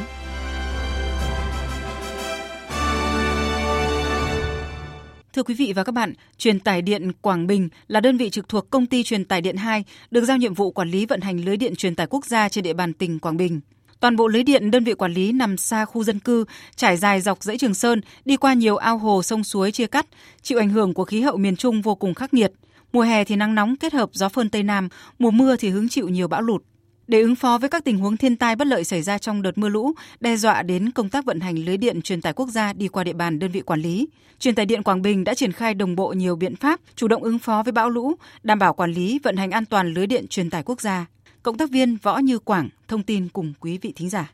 Thưa 5.39 5.44
quý 5.44 5.53
vị 5.53 5.74
và 5.75 5.83
các 5.83 5.91
bạn, 5.91 6.13
truyền 6.38 6.59
tải 6.59 6.81
điện 6.81 7.12
Quảng 7.21 7.47
Bình 7.47 7.69
là 7.88 8.00
đơn 8.00 8.18
vị 8.18 8.30
trực 8.30 8.50
thuộc 8.50 8.69
công 8.69 8.86
ty 8.86 9.03
truyền 9.03 9.25
tải 9.25 9.41
điện 9.41 9.57
2, 9.57 9.83
được 10.12 10.25
giao 10.25 10.38
nhiệm 10.38 10.53
vụ 10.53 10.71
quản 10.71 10.89
lý 10.89 11.06
vận 11.06 11.21
hành 11.21 11.45
lưới 11.45 11.57
điện 11.57 11.75
truyền 11.75 11.95
tải 11.95 12.07
quốc 12.09 12.25
gia 12.25 12.50
trên 12.50 12.63
địa 12.63 12.74
bàn 12.74 12.94
tỉnh 12.94 13.19
Quảng 13.19 13.38
Bình. 13.38 13.59
Toàn 14.00 14.15
bộ 14.15 14.27
lưới 14.27 14.44
điện 14.44 14.71
đơn 14.71 14.83
vị 14.83 14.94
quản 14.94 15.13
lý 15.13 15.31
nằm 15.31 15.57
xa 15.57 15.86
khu 15.86 16.03
dân 16.03 16.19
cư, 16.19 16.45
trải 16.75 16.97
dài 16.97 17.21
dọc 17.21 17.44
dãy 17.44 17.57
Trường 17.57 17.74
Sơn, 17.74 18.01
đi 18.25 18.38
qua 18.38 18.53
nhiều 18.53 18.77
ao 18.77 18.97
hồ 18.97 19.24
sông 19.24 19.44
suối 19.44 19.71
chia 19.71 19.88
cắt, 19.88 20.06
chịu 20.41 20.59
ảnh 20.59 20.69
hưởng 20.69 20.94
của 20.94 21.06
khí 21.06 21.21
hậu 21.21 21.38
miền 21.38 21.56
Trung 21.56 21.81
vô 21.81 21.95
cùng 21.95 22.13
khắc 22.13 22.33
nghiệt. 22.33 22.51
Mùa 22.94 23.01
hè 23.01 23.24
thì 23.24 23.36
nắng 23.36 23.56
nóng 23.56 23.75
kết 23.75 23.94
hợp 23.94 24.09
gió 24.13 24.30
phơn 24.30 24.50
Tây 24.50 24.63
Nam, 24.63 24.89
mùa 25.19 25.31
mưa 25.31 25.56
thì 25.56 25.69
hứng 25.69 25.89
chịu 25.89 26.07
nhiều 26.07 26.27
bão 26.27 26.41
lụt. 26.41 26.63
Để 27.09 27.21
ứng 27.21 27.35
phó 27.35 27.57
với 27.57 27.69
các 27.69 27.83
tình 27.83 27.97
huống 27.97 28.17
thiên 28.17 28.35
tai 28.35 28.56
bất 28.56 28.67
lợi 28.67 28.83
xảy 28.83 29.01
ra 29.01 29.17
trong 29.17 29.41
đợt 29.41 29.57
mưa 29.57 29.69
lũ, 29.69 29.91
đe 30.19 30.35
dọa 30.35 30.63
đến 30.63 30.91
công 30.91 31.09
tác 31.09 31.25
vận 31.25 31.39
hành 31.39 31.56
lưới 31.65 31.77
điện 31.77 32.01
truyền 32.01 32.21
tải 32.21 32.33
quốc 32.33 32.50
gia 32.50 32.73
đi 32.73 32.88
qua 32.88 33.03
địa 33.03 33.13
bàn 33.13 33.39
đơn 33.39 33.51
vị 33.51 33.61
quản 33.61 33.81
lý, 33.81 34.07
truyền 34.39 34.56
tải 34.56 34.65
điện 34.65 34.83
Quảng 34.83 35.01
Bình 35.01 35.23
đã 35.23 35.33
triển 35.33 35.51
khai 35.51 35.73
đồng 35.73 35.95
bộ 35.95 36.13
nhiều 36.13 36.35
biện 36.35 36.56
pháp 36.56 36.79
chủ 36.95 37.07
động 37.07 37.23
ứng 37.23 37.39
phó 37.39 37.63
với 37.63 37.71
bão 37.71 37.89
lũ, 37.89 38.13
đảm 38.44 38.59
bảo 38.59 38.73
quản 38.73 38.91
lý 38.91 39.19
vận 39.23 39.38
hành 39.38 39.51
an 39.51 39.65
toàn 39.65 39.94
lưới 39.94 40.07
điện 40.07 40.27
truyền 40.27 40.50
tải 40.50 40.63
quốc 40.63 40.81
gia. 40.81 41.06
Cộng 41.44 41.57
tác 41.57 41.69
viên 41.69 41.97
Võ 41.97 42.17
Như 42.17 42.39
Quảng 42.39 42.69
thông 42.88 43.03
tin 43.03 43.29
cùng 43.29 43.53
quý 43.59 43.77
vị 43.77 43.94
thính 43.95 44.09
giả. 44.09 44.31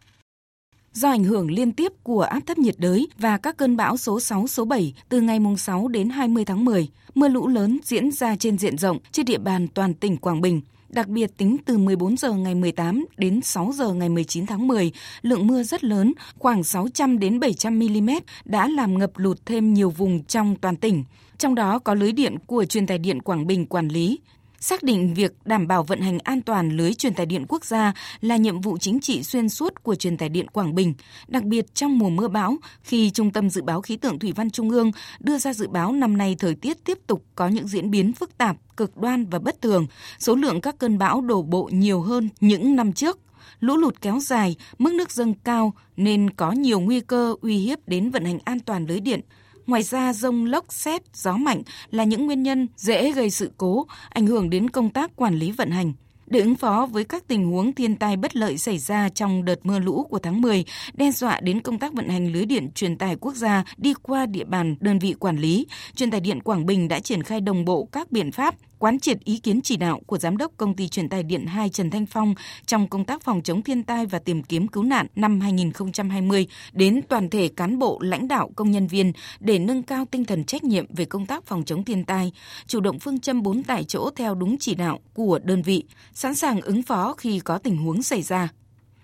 Do 0.94 1.10
ảnh 1.10 1.24
hưởng 1.24 1.52
liên 1.52 1.72
tiếp 1.72 1.92
của 2.04 2.22
áp 2.22 2.40
thấp 2.46 2.58
nhiệt 2.58 2.76
đới 2.78 3.08
và 3.18 3.38
các 3.38 3.58
cơn 3.58 3.78
bão 3.78 3.98
số 3.98 4.20
6, 4.20 4.48
số 4.48 4.66
7 4.66 4.94
từ 5.10 5.22
ngày 5.22 5.40
6 5.58 5.88
đến 5.88 6.10
20 6.10 6.46
tháng 6.46 6.66
10, 6.66 6.88
mưa 7.16 7.28
lũ 7.28 7.48
lớn 7.48 7.80
diễn 7.84 8.12
ra 8.12 8.36
trên 8.36 8.58
diện 8.58 8.78
rộng 8.78 8.98
trên 9.12 9.26
địa 9.26 9.38
bàn 9.38 9.68
toàn 9.68 9.94
tỉnh 9.94 10.18
Quảng 10.18 10.42
Bình. 10.42 10.62
Đặc 10.96 11.08
biệt 11.08 11.38
tính 11.38 11.58
từ 11.66 11.78
14 11.78 12.18
giờ 12.18 12.34
ngày 12.34 12.56
18 12.56 13.06
đến 13.18 13.42
6 13.42 13.72
giờ 13.76 13.94
ngày 13.94 14.10
19 14.10 14.46
tháng 14.46 14.68
10, 14.68 14.92
lượng 15.22 15.48
mưa 15.48 15.64
rất 15.64 15.84
lớn, 15.84 16.14
khoảng 16.40 16.64
600 16.64 17.20
đến 17.20 17.40
700 17.40 17.80
mm 17.80 18.10
đã 18.46 18.68
làm 18.68 18.98
ngập 18.98 19.12
lụt 19.16 19.38
thêm 19.46 19.74
nhiều 19.74 19.90
vùng 19.90 20.24
trong 20.24 20.56
toàn 20.62 20.76
tỉnh. 20.76 21.04
Trong 21.38 21.56
đó 21.56 21.80
có 21.80 21.94
lưới 21.94 22.12
điện 22.12 22.36
của 22.46 22.66
truyền 22.66 22.88
tải 22.88 22.98
điện 22.98 23.22
Quảng 23.22 23.48
Bình 23.48 23.66
quản 23.66 23.88
lý 23.88 24.20
xác 24.66 24.84
định 24.84 25.14
việc 25.14 25.32
đảm 25.46 25.68
bảo 25.68 25.84
vận 25.84 26.02
hành 26.02 26.20
an 26.20 26.42
toàn 26.42 26.70
lưới 26.70 26.94
truyền 26.94 27.14
tải 27.14 27.26
điện 27.26 27.46
quốc 27.48 27.66
gia 27.66 27.94
là 28.22 28.38
nhiệm 28.38 28.62
vụ 28.62 28.78
chính 28.78 29.00
trị 29.00 29.24
xuyên 29.24 29.50
suốt 29.50 29.84
của 29.84 29.96
truyền 29.96 30.18
tải 30.18 30.30
điện 30.30 30.48
Quảng 30.48 30.76
Bình, 30.76 30.94
đặc 31.28 31.44
biệt 31.44 31.76
trong 31.76 32.00
mùa 32.00 32.10
mưa 32.10 32.28
bão 32.28 32.58
khi 32.84 33.10
Trung 33.10 33.32
tâm 33.32 33.50
Dự 33.50 33.62
báo 33.62 33.82
Khí 33.82 33.98
tượng 33.98 34.20
Thủy 34.20 34.34
văn 34.36 34.50
Trung 34.50 34.70
ương 34.70 34.92
đưa 35.20 35.38
ra 35.38 35.54
dự 35.54 35.68
báo 35.68 35.92
năm 35.92 36.18
nay 36.18 36.36
thời 36.40 36.56
tiết 36.56 36.84
tiếp 36.84 36.98
tục 37.08 37.26
có 37.36 37.48
những 37.48 37.68
diễn 37.68 37.92
biến 37.92 38.14
phức 38.14 38.38
tạp, 38.38 38.58
cực 38.78 38.98
đoan 38.98 39.26
và 39.26 39.40
bất 39.40 39.62
thường, 39.62 39.88
số 40.20 40.36
lượng 40.36 40.62
các 40.62 40.78
cơn 40.78 40.98
bão 40.98 41.22
đổ 41.22 41.42
bộ 41.42 41.70
nhiều 41.74 42.02
hơn 42.02 42.30
những 42.40 42.76
năm 42.76 42.94
trước 42.94 43.20
lũ 43.60 43.78
lụt 43.78 44.02
kéo 44.02 44.20
dài, 44.20 44.56
mức 44.78 44.94
nước 44.94 45.12
dâng 45.12 45.34
cao 45.34 45.74
nên 45.98 46.30
có 46.30 46.52
nhiều 46.52 46.80
nguy 46.80 47.00
cơ 47.00 47.36
uy 47.42 47.58
hiếp 47.58 47.88
đến 47.88 48.10
vận 48.10 48.26
hành 48.26 48.40
an 48.46 48.60
toàn 48.60 48.86
lưới 48.86 49.00
điện. 49.00 49.20
Ngoài 49.68 49.84
ra, 49.84 50.14
rông 50.14 50.46
lốc, 50.46 50.66
xét, 50.70 51.02
gió 51.14 51.38
mạnh 51.38 51.62
là 51.92 52.04
những 52.04 52.26
nguyên 52.26 52.44
nhân 52.44 52.68
dễ 52.78 53.12
gây 53.12 53.30
sự 53.30 53.52
cố, 53.58 53.88
ảnh 54.10 54.28
hưởng 54.28 54.50
đến 54.50 54.70
công 54.70 54.90
tác 54.90 55.16
quản 55.16 55.36
lý 55.36 55.52
vận 55.52 55.72
hành. 55.72 55.94
Để 56.28 56.40
ứng 56.40 56.56
phó 56.56 56.88
với 56.92 57.04
các 57.04 57.28
tình 57.28 57.48
huống 57.48 57.74
thiên 57.74 57.96
tai 57.96 58.18
bất 58.18 58.36
lợi 58.36 58.58
xảy 58.58 58.78
ra 58.78 59.10
trong 59.10 59.46
đợt 59.46 59.66
mưa 59.66 59.80
lũ 59.80 60.08
của 60.10 60.20
tháng 60.20 60.42
10, 60.42 60.66
đe 60.94 61.12
dọa 61.12 61.40
đến 61.40 61.62
công 61.62 61.80
tác 61.80 61.94
vận 61.94 62.10
hành 62.10 62.32
lưới 62.32 62.46
điện 62.46 62.70
truyền 62.76 62.98
tải 62.98 63.16
quốc 63.16 63.36
gia 63.36 63.64
đi 63.78 63.94
qua 64.02 64.26
địa 64.26 64.44
bàn 64.44 64.76
đơn 64.80 65.00
vị 65.00 65.14
quản 65.20 65.38
lý, 65.38 65.68
truyền 65.96 66.12
tải 66.12 66.20
điện 66.20 66.42
Quảng 66.42 66.66
Bình 66.66 66.88
đã 66.88 67.00
triển 67.00 67.24
khai 67.24 67.42
đồng 67.42 67.66
bộ 67.66 67.88
các 67.92 68.12
biện 68.12 68.32
pháp 68.32 68.56
quán 68.80 69.00
triệt 69.00 69.20
ý 69.24 69.38
kiến 69.38 69.62
chỉ 69.62 69.78
đạo 69.78 70.02
của 70.08 70.18
Giám 70.18 70.38
đốc 70.38 70.52
Công 70.58 70.76
ty 70.76 70.88
Truyền 70.88 71.10
tài 71.10 71.24
Điện 71.24 71.46
2 71.46 71.70
Trần 71.70 71.90
Thanh 71.90 72.06
Phong 72.06 72.36
trong 72.66 72.88
công 72.88 73.06
tác 73.06 73.24
phòng 73.24 73.42
chống 73.44 73.62
thiên 73.62 73.84
tai 73.84 74.06
và 74.06 74.20
tìm 74.20 74.44
kiếm 74.44 74.68
cứu 74.68 74.84
nạn 74.84 75.08
năm 75.16 75.40
2020 75.40 76.48
đến 76.74 77.02
toàn 77.10 77.30
thể 77.30 77.48
cán 77.48 77.80
bộ, 77.80 78.00
lãnh 78.02 78.28
đạo, 78.28 78.52
công 78.56 78.72
nhân 78.72 78.88
viên 78.88 79.12
để 79.40 79.60
nâng 79.60 79.84
cao 79.84 80.06
tinh 80.12 80.26
thần 80.26 80.44
trách 80.44 80.64
nhiệm 80.64 80.86
về 80.90 81.06
công 81.06 81.26
tác 81.26 81.46
phòng 81.46 81.64
chống 81.66 81.84
thiên 81.84 82.04
tai, 82.04 82.32
chủ 82.68 82.80
động 82.80 83.00
phương 83.00 83.20
châm 83.20 83.44
4 83.44 83.64
tại 83.64 83.84
chỗ 83.84 84.10
theo 84.16 84.36
đúng 84.36 84.58
chỉ 84.60 84.76
đạo 84.76 85.00
của 85.14 85.40
đơn 85.44 85.62
vị, 85.62 85.84
sẵn 86.14 86.36
sàng 86.36 86.62
ứng 86.62 86.84
phó 86.84 87.14
khi 87.14 87.40
có 87.40 87.58
tình 87.58 87.78
huống 87.78 88.04
xảy 88.04 88.22
ra. 88.22 88.50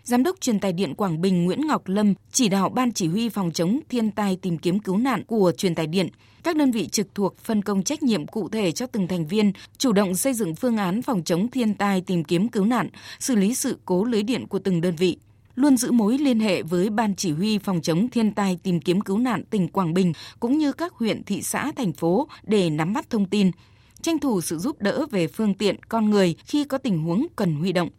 Giám 0.04 0.24
đốc 0.24 0.42
truyền 0.42 0.60
tài 0.60 0.74
điện 0.74 0.96
Quảng 0.96 1.22
Bình 1.22 1.46
Nguyễn 1.46 1.68
Ngọc 1.68 1.82
Lâm 1.86 2.14
chỉ 2.32 2.50
đạo 2.50 2.70
Ban 2.70 2.92
Chỉ 2.92 3.08
huy 3.08 3.30
phòng 3.30 3.52
chống 3.52 3.80
thiên 3.90 4.12
tai 4.12 4.38
tìm 4.42 4.58
kiếm 4.58 4.80
cứu 4.80 4.98
nạn 4.98 5.24
của 5.28 5.52
truyền 5.58 5.76
tài 5.76 5.88
điện, 5.88 6.08
các 6.44 6.56
đơn 6.56 6.72
vị 6.72 6.88
trực 6.88 7.16
thuộc 7.16 7.38
phân 7.38 7.62
công 7.62 7.84
trách 7.84 8.04
nhiệm 8.04 8.28
cụ 8.28 8.50
thể 8.50 8.72
cho 8.72 8.86
từng 8.86 9.08
thành 9.08 9.28
viên, 9.28 9.52
chủ 9.78 9.92
động 9.92 10.16
xây 10.16 10.34
dựng 10.34 10.56
phương 10.56 10.78
án 10.78 11.02
phòng 11.02 11.24
chống 11.24 11.48
thiên 11.48 11.74
tai 11.74 12.02
tìm 12.02 12.24
kiếm 12.24 12.48
cứu 12.48 12.66
nạn, 12.66 12.90
xử 13.20 13.36
lý 13.36 13.56
sự 13.56 13.78
cố 13.86 14.04
lưới 14.04 14.24
điện 14.24 14.48
của 14.48 14.60
từng 14.60 14.82
đơn 14.82 14.96
vị 14.96 15.18
luôn 15.56 15.78
giữ 15.78 15.92
mối 15.92 16.18
liên 16.18 16.40
hệ 16.40 16.64
với 16.64 16.90
Ban 16.90 17.16
Chỉ 17.16 17.32
huy 17.32 17.58
Phòng 17.58 17.82
chống 17.82 18.10
thiên 18.10 18.32
tai 18.32 18.60
tìm 18.64 18.82
kiếm 18.82 19.02
cứu 19.02 19.18
nạn 19.18 19.44
tỉnh 19.50 19.68
Quảng 19.68 19.94
Bình 19.94 20.14
cũng 20.40 20.58
như 20.58 20.74
các 20.74 20.94
huyện, 20.94 21.24
thị 21.24 21.42
xã, 21.42 21.72
thành 21.76 21.94
phố 21.94 22.28
để 22.44 22.70
nắm 22.70 22.94
bắt 22.94 23.10
thông 23.10 23.26
tin, 23.26 23.52
tranh 24.02 24.20
thủ 24.20 24.42
sự 24.42 24.58
giúp 24.58 24.82
đỡ 24.82 25.06
về 25.12 25.28
phương 25.28 25.54
tiện, 25.54 25.76
con 25.90 26.10
người 26.10 26.36
khi 26.46 26.64
có 26.64 26.78
tình 26.78 27.04
huống 27.04 27.28
cần 27.36 27.56
huy 27.56 27.72
động 27.72 27.90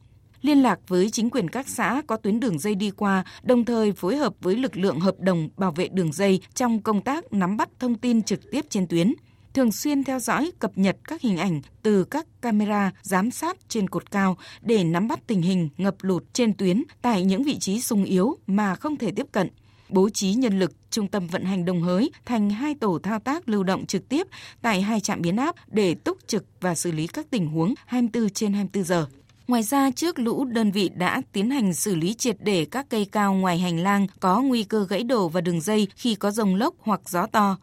liên 0.43 0.63
lạc 0.63 0.79
với 0.89 1.11
chính 1.11 1.31
quyền 1.31 1.49
các 1.49 1.69
xã 1.69 2.03
có 2.07 2.17
tuyến 2.17 2.41
đường 2.41 2.59
dây 2.59 2.75
đi 2.75 2.91
qua, 2.91 3.25
đồng 3.43 3.65
thời 3.65 3.93
phối 3.93 4.17
hợp 4.17 4.35
với 4.41 4.57
lực 4.57 4.77
lượng 4.77 5.01
hợp 5.01 5.21
đồng 5.21 5.49
bảo 5.57 5.73
vệ 5.73 5.89
đường 5.89 6.13
dây 6.13 6.41
trong 6.55 6.83
công 6.83 7.01
tác 7.01 7.33
nắm 7.33 7.57
bắt 7.57 7.69
thông 7.79 7.95
tin 7.95 8.23
trực 8.23 8.51
tiếp 8.51 8.67
trên 8.69 8.87
tuyến. 8.87 9.15
thường 9.55 9.73
xuyên 9.73 10.05
theo 10.05 10.19
dõi 10.19 10.53
cập 10.59 10.79
nhật 10.79 10.97
các 11.05 11.21
hình 11.21 11.37
ảnh 11.37 11.61
từ 11.83 12.05
các 12.05 12.27
camera 12.43 12.93
giám 13.03 13.31
sát 13.31 13.57
trên 13.69 13.89
cột 13.89 14.11
cao 14.11 14.37
để 14.61 14.85
nắm 14.85 15.09
bắt 15.09 15.21
tình 15.27 15.43
hình 15.43 15.69
ngập 15.77 15.95
lụt 16.01 16.25
trên 16.33 16.55
tuyến 16.55 16.83
tại 17.03 17.25
những 17.25 17.43
vị 17.43 17.59
trí 17.59 17.81
sung 17.81 18.05
yếu 18.05 18.37
mà 18.47 18.75
không 18.75 18.97
thể 18.97 19.11
tiếp 19.17 19.27
cận 19.33 19.49
bố 19.93 20.09
trí 20.09 20.35
nhân 20.35 20.59
lực 20.59 20.73
trung 20.91 21.09
tâm 21.09 21.27
vận 21.27 21.45
hành 21.45 21.65
đồng 21.65 21.83
hới 21.83 22.11
thành 22.25 22.51
hai 22.51 22.75
tổ 22.75 22.99
thao 23.03 23.19
tác 23.19 23.49
lưu 23.49 23.63
động 23.63 23.87
trực 23.87 24.09
tiếp 24.09 24.27
tại 24.63 24.83
hai 24.83 25.01
trạm 25.01 25.23
biến 25.23 25.37
áp 25.37 25.57
để 25.67 25.95
túc 25.95 26.19
trực 26.27 26.45
và 26.61 26.75
xử 26.75 26.93
lý 26.93 27.07
các 27.07 27.27
tình 27.31 27.47
huống 27.47 27.75
24 27.87 28.31
trên 28.31 28.53
24 28.53 28.85
giờ. 28.85 29.07
Ngoài 29.53 29.63
ra, 29.63 29.91
trước 29.91 30.19
lũ, 30.19 30.45
đơn 30.45 30.71
vị 30.71 30.91
đã 30.95 31.23
tiến 31.33 31.51
hành 31.51 31.75
xử 31.75 31.95
lý 31.95 32.15
triệt 32.15 32.37
để 32.41 32.67
các 32.71 32.87
cây 32.91 33.05
cao 33.13 33.35
ngoài 33.35 33.59
hành 33.59 33.79
lang 33.79 34.07
có 34.21 34.43
nguy 34.43 34.65
cơ 34.65 34.87
gãy 34.89 35.03
đổ 35.03 35.29
và 35.29 35.41
đường 35.41 35.61
dây 35.61 35.89
khi 35.97 36.15
có 36.15 36.31
rông 36.31 36.55
lốc 36.55 36.75
hoặc 36.79 37.01
gió 37.09 37.27
to. 37.27 37.57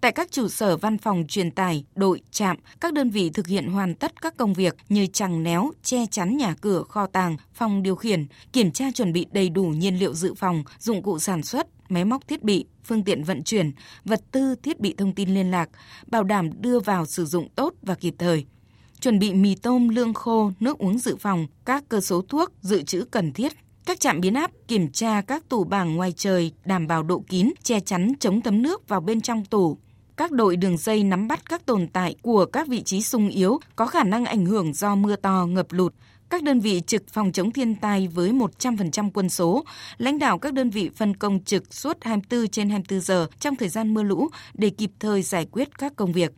Tại 0.00 0.12
các 0.12 0.30
trụ 0.30 0.48
sở 0.48 0.76
văn 0.76 0.98
phòng 0.98 1.24
truyền 1.28 1.50
tải, 1.50 1.84
đội, 1.94 2.20
trạm, 2.30 2.56
các 2.80 2.92
đơn 2.92 3.10
vị 3.10 3.30
thực 3.30 3.46
hiện 3.46 3.68
hoàn 3.68 3.94
tất 3.94 4.22
các 4.22 4.36
công 4.36 4.54
việc 4.54 4.76
như 4.88 5.06
chẳng 5.12 5.42
néo, 5.42 5.70
che 5.82 6.06
chắn 6.10 6.36
nhà 6.36 6.54
cửa, 6.60 6.82
kho 6.88 7.06
tàng, 7.06 7.36
phòng 7.54 7.82
điều 7.82 7.96
khiển, 7.96 8.26
kiểm 8.52 8.70
tra 8.70 8.90
chuẩn 8.94 9.12
bị 9.12 9.26
đầy 9.32 9.48
đủ 9.48 9.64
nhiên 9.64 9.98
liệu 9.98 10.14
dự 10.14 10.34
phòng, 10.34 10.64
dụng 10.78 11.02
cụ 11.02 11.18
sản 11.18 11.42
xuất, 11.42 11.66
máy 11.88 12.04
móc 12.04 12.28
thiết 12.28 12.42
bị, 12.42 12.64
phương 12.84 13.04
tiện 13.04 13.24
vận 13.24 13.42
chuyển, 13.42 13.72
vật 14.04 14.20
tư 14.32 14.54
thiết 14.62 14.80
bị 14.80 14.94
thông 14.98 15.14
tin 15.14 15.34
liên 15.34 15.50
lạc, 15.50 15.68
bảo 16.06 16.24
đảm 16.24 16.62
đưa 16.62 16.80
vào 16.80 17.06
sử 17.06 17.24
dụng 17.24 17.48
tốt 17.54 17.74
và 17.82 17.94
kịp 17.94 18.14
thời. 18.18 18.46
Chuẩn 19.00 19.18
bị 19.18 19.34
mì 19.34 19.54
tôm, 19.54 19.88
lương 19.88 20.14
khô, 20.14 20.52
nước 20.60 20.78
uống 20.78 20.98
dự 20.98 21.16
phòng, 21.16 21.46
các 21.64 21.84
cơ 21.88 22.00
số 22.00 22.22
thuốc, 22.28 22.52
dự 22.60 22.82
trữ 22.82 23.04
cần 23.04 23.32
thiết 23.32 23.52
các 23.88 24.00
trạm 24.00 24.20
biến 24.20 24.34
áp 24.34 24.50
kiểm 24.68 24.90
tra 24.92 25.20
các 25.20 25.48
tủ 25.48 25.64
bảng 25.64 25.96
ngoài 25.96 26.12
trời 26.16 26.52
đảm 26.64 26.86
bảo 26.86 27.02
độ 27.02 27.22
kín, 27.28 27.50
che 27.62 27.80
chắn 27.80 28.12
chống 28.20 28.40
thấm 28.40 28.62
nước 28.62 28.88
vào 28.88 29.00
bên 29.00 29.20
trong 29.20 29.44
tủ, 29.44 29.78
các 30.16 30.32
đội 30.32 30.56
đường 30.56 30.76
dây 30.76 31.02
nắm 31.02 31.28
bắt 31.28 31.48
các 31.48 31.66
tồn 31.66 31.88
tại 31.88 32.14
của 32.22 32.44
các 32.44 32.68
vị 32.68 32.82
trí 32.82 33.02
sung 33.02 33.28
yếu 33.28 33.58
có 33.76 33.86
khả 33.86 34.04
năng 34.04 34.24
ảnh 34.24 34.46
hưởng 34.46 34.74
do 34.74 34.94
mưa 34.94 35.16
to, 35.16 35.46
ngập 35.46 35.66
lụt. 35.72 35.94
Các 36.30 36.42
đơn 36.42 36.60
vị 36.60 36.82
trực 36.86 37.02
phòng 37.08 37.32
chống 37.32 37.50
thiên 37.50 37.74
tai 37.74 38.08
với 38.08 38.32
100% 38.32 39.10
quân 39.14 39.28
số, 39.28 39.64
lãnh 39.98 40.18
đạo 40.18 40.38
các 40.38 40.52
đơn 40.52 40.70
vị 40.70 40.90
phân 40.96 41.16
công 41.16 41.44
trực 41.44 41.74
suốt 41.74 41.96
24 42.00 42.48
trên 42.48 42.70
24 42.70 43.00
giờ 43.00 43.26
trong 43.40 43.56
thời 43.56 43.68
gian 43.68 43.94
mưa 43.94 44.02
lũ 44.02 44.28
để 44.54 44.70
kịp 44.70 44.90
thời 45.00 45.22
giải 45.22 45.46
quyết 45.50 45.78
các 45.78 45.96
công 45.96 46.12
việc. 46.12 46.32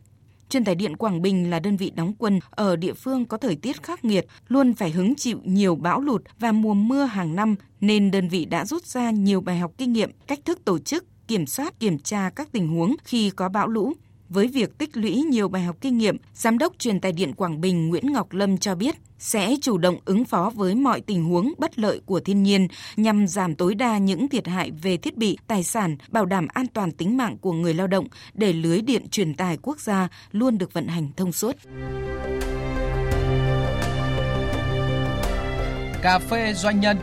Truyền 0.51 0.63
tải 0.63 0.75
điện 0.75 0.97
Quảng 0.97 1.21
Bình 1.21 1.49
là 1.49 1.59
đơn 1.59 1.77
vị 1.77 1.91
đóng 1.95 2.13
quân 2.17 2.39
ở 2.49 2.75
địa 2.75 2.93
phương 2.93 3.25
có 3.25 3.37
thời 3.37 3.55
tiết 3.55 3.83
khắc 3.83 4.05
nghiệt, 4.05 4.27
luôn 4.47 4.73
phải 4.73 4.91
hứng 4.91 5.15
chịu 5.15 5.39
nhiều 5.43 5.75
bão 5.75 6.01
lụt 6.01 6.21
và 6.39 6.51
mùa 6.51 6.73
mưa 6.73 7.03
hàng 7.03 7.35
năm, 7.35 7.55
nên 7.81 8.11
đơn 8.11 8.27
vị 8.27 8.45
đã 8.45 8.65
rút 8.65 8.85
ra 8.85 9.11
nhiều 9.11 9.41
bài 9.41 9.59
học 9.59 9.71
kinh 9.77 9.93
nghiệm, 9.93 10.11
cách 10.27 10.39
thức 10.45 10.65
tổ 10.65 10.79
chức, 10.79 11.05
kiểm 11.27 11.45
soát 11.45 11.79
kiểm 11.79 11.99
tra 11.99 12.29
các 12.35 12.51
tình 12.51 12.67
huống 12.67 12.95
khi 13.03 13.29
có 13.29 13.49
bão 13.49 13.67
lũ. 13.67 13.93
Với 14.33 14.47
việc 14.47 14.77
tích 14.77 14.97
lũy 14.97 15.15
nhiều 15.15 15.47
bài 15.47 15.63
học 15.63 15.75
kinh 15.81 15.97
nghiệm, 15.97 16.17
Giám 16.33 16.57
đốc 16.57 16.73
Truyền 16.79 16.99
tài 16.99 17.11
điện 17.11 17.33
Quảng 17.33 17.61
Bình 17.61 17.89
Nguyễn 17.89 18.13
Ngọc 18.13 18.33
Lâm 18.33 18.57
cho 18.57 18.75
biết 18.75 18.95
sẽ 19.19 19.55
chủ 19.61 19.77
động 19.77 19.97
ứng 20.05 20.25
phó 20.25 20.51
với 20.55 20.75
mọi 20.75 21.01
tình 21.01 21.23
huống 21.23 21.53
bất 21.57 21.79
lợi 21.79 22.01
của 22.05 22.19
thiên 22.19 22.43
nhiên 22.43 22.67
nhằm 22.95 23.27
giảm 23.27 23.55
tối 23.55 23.75
đa 23.75 23.97
những 23.97 24.29
thiệt 24.29 24.47
hại 24.47 24.71
về 24.71 24.97
thiết 24.97 25.17
bị, 25.17 25.37
tài 25.47 25.63
sản, 25.63 25.97
bảo 26.07 26.25
đảm 26.25 26.47
an 26.47 26.67
toàn 26.67 26.91
tính 26.91 27.17
mạng 27.17 27.37
của 27.41 27.51
người 27.51 27.73
lao 27.73 27.87
động 27.87 28.07
để 28.33 28.53
lưới 28.53 28.81
điện 28.81 29.09
truyền 29.09 29.33
tải 29.33 29.57
quốc 29.61 29.79
gia 29.79 30.07
luôn 30.31 30.57
được 30.57 30.73
vận 30.73 30.87
hành 30.87 31.09
thông 31.17 31.31
suốt. 31.31 31.55
Cà 36.01 36.19
phê 36.19 36.53
doanh 36.53 36.79
nhân 36.79 36.97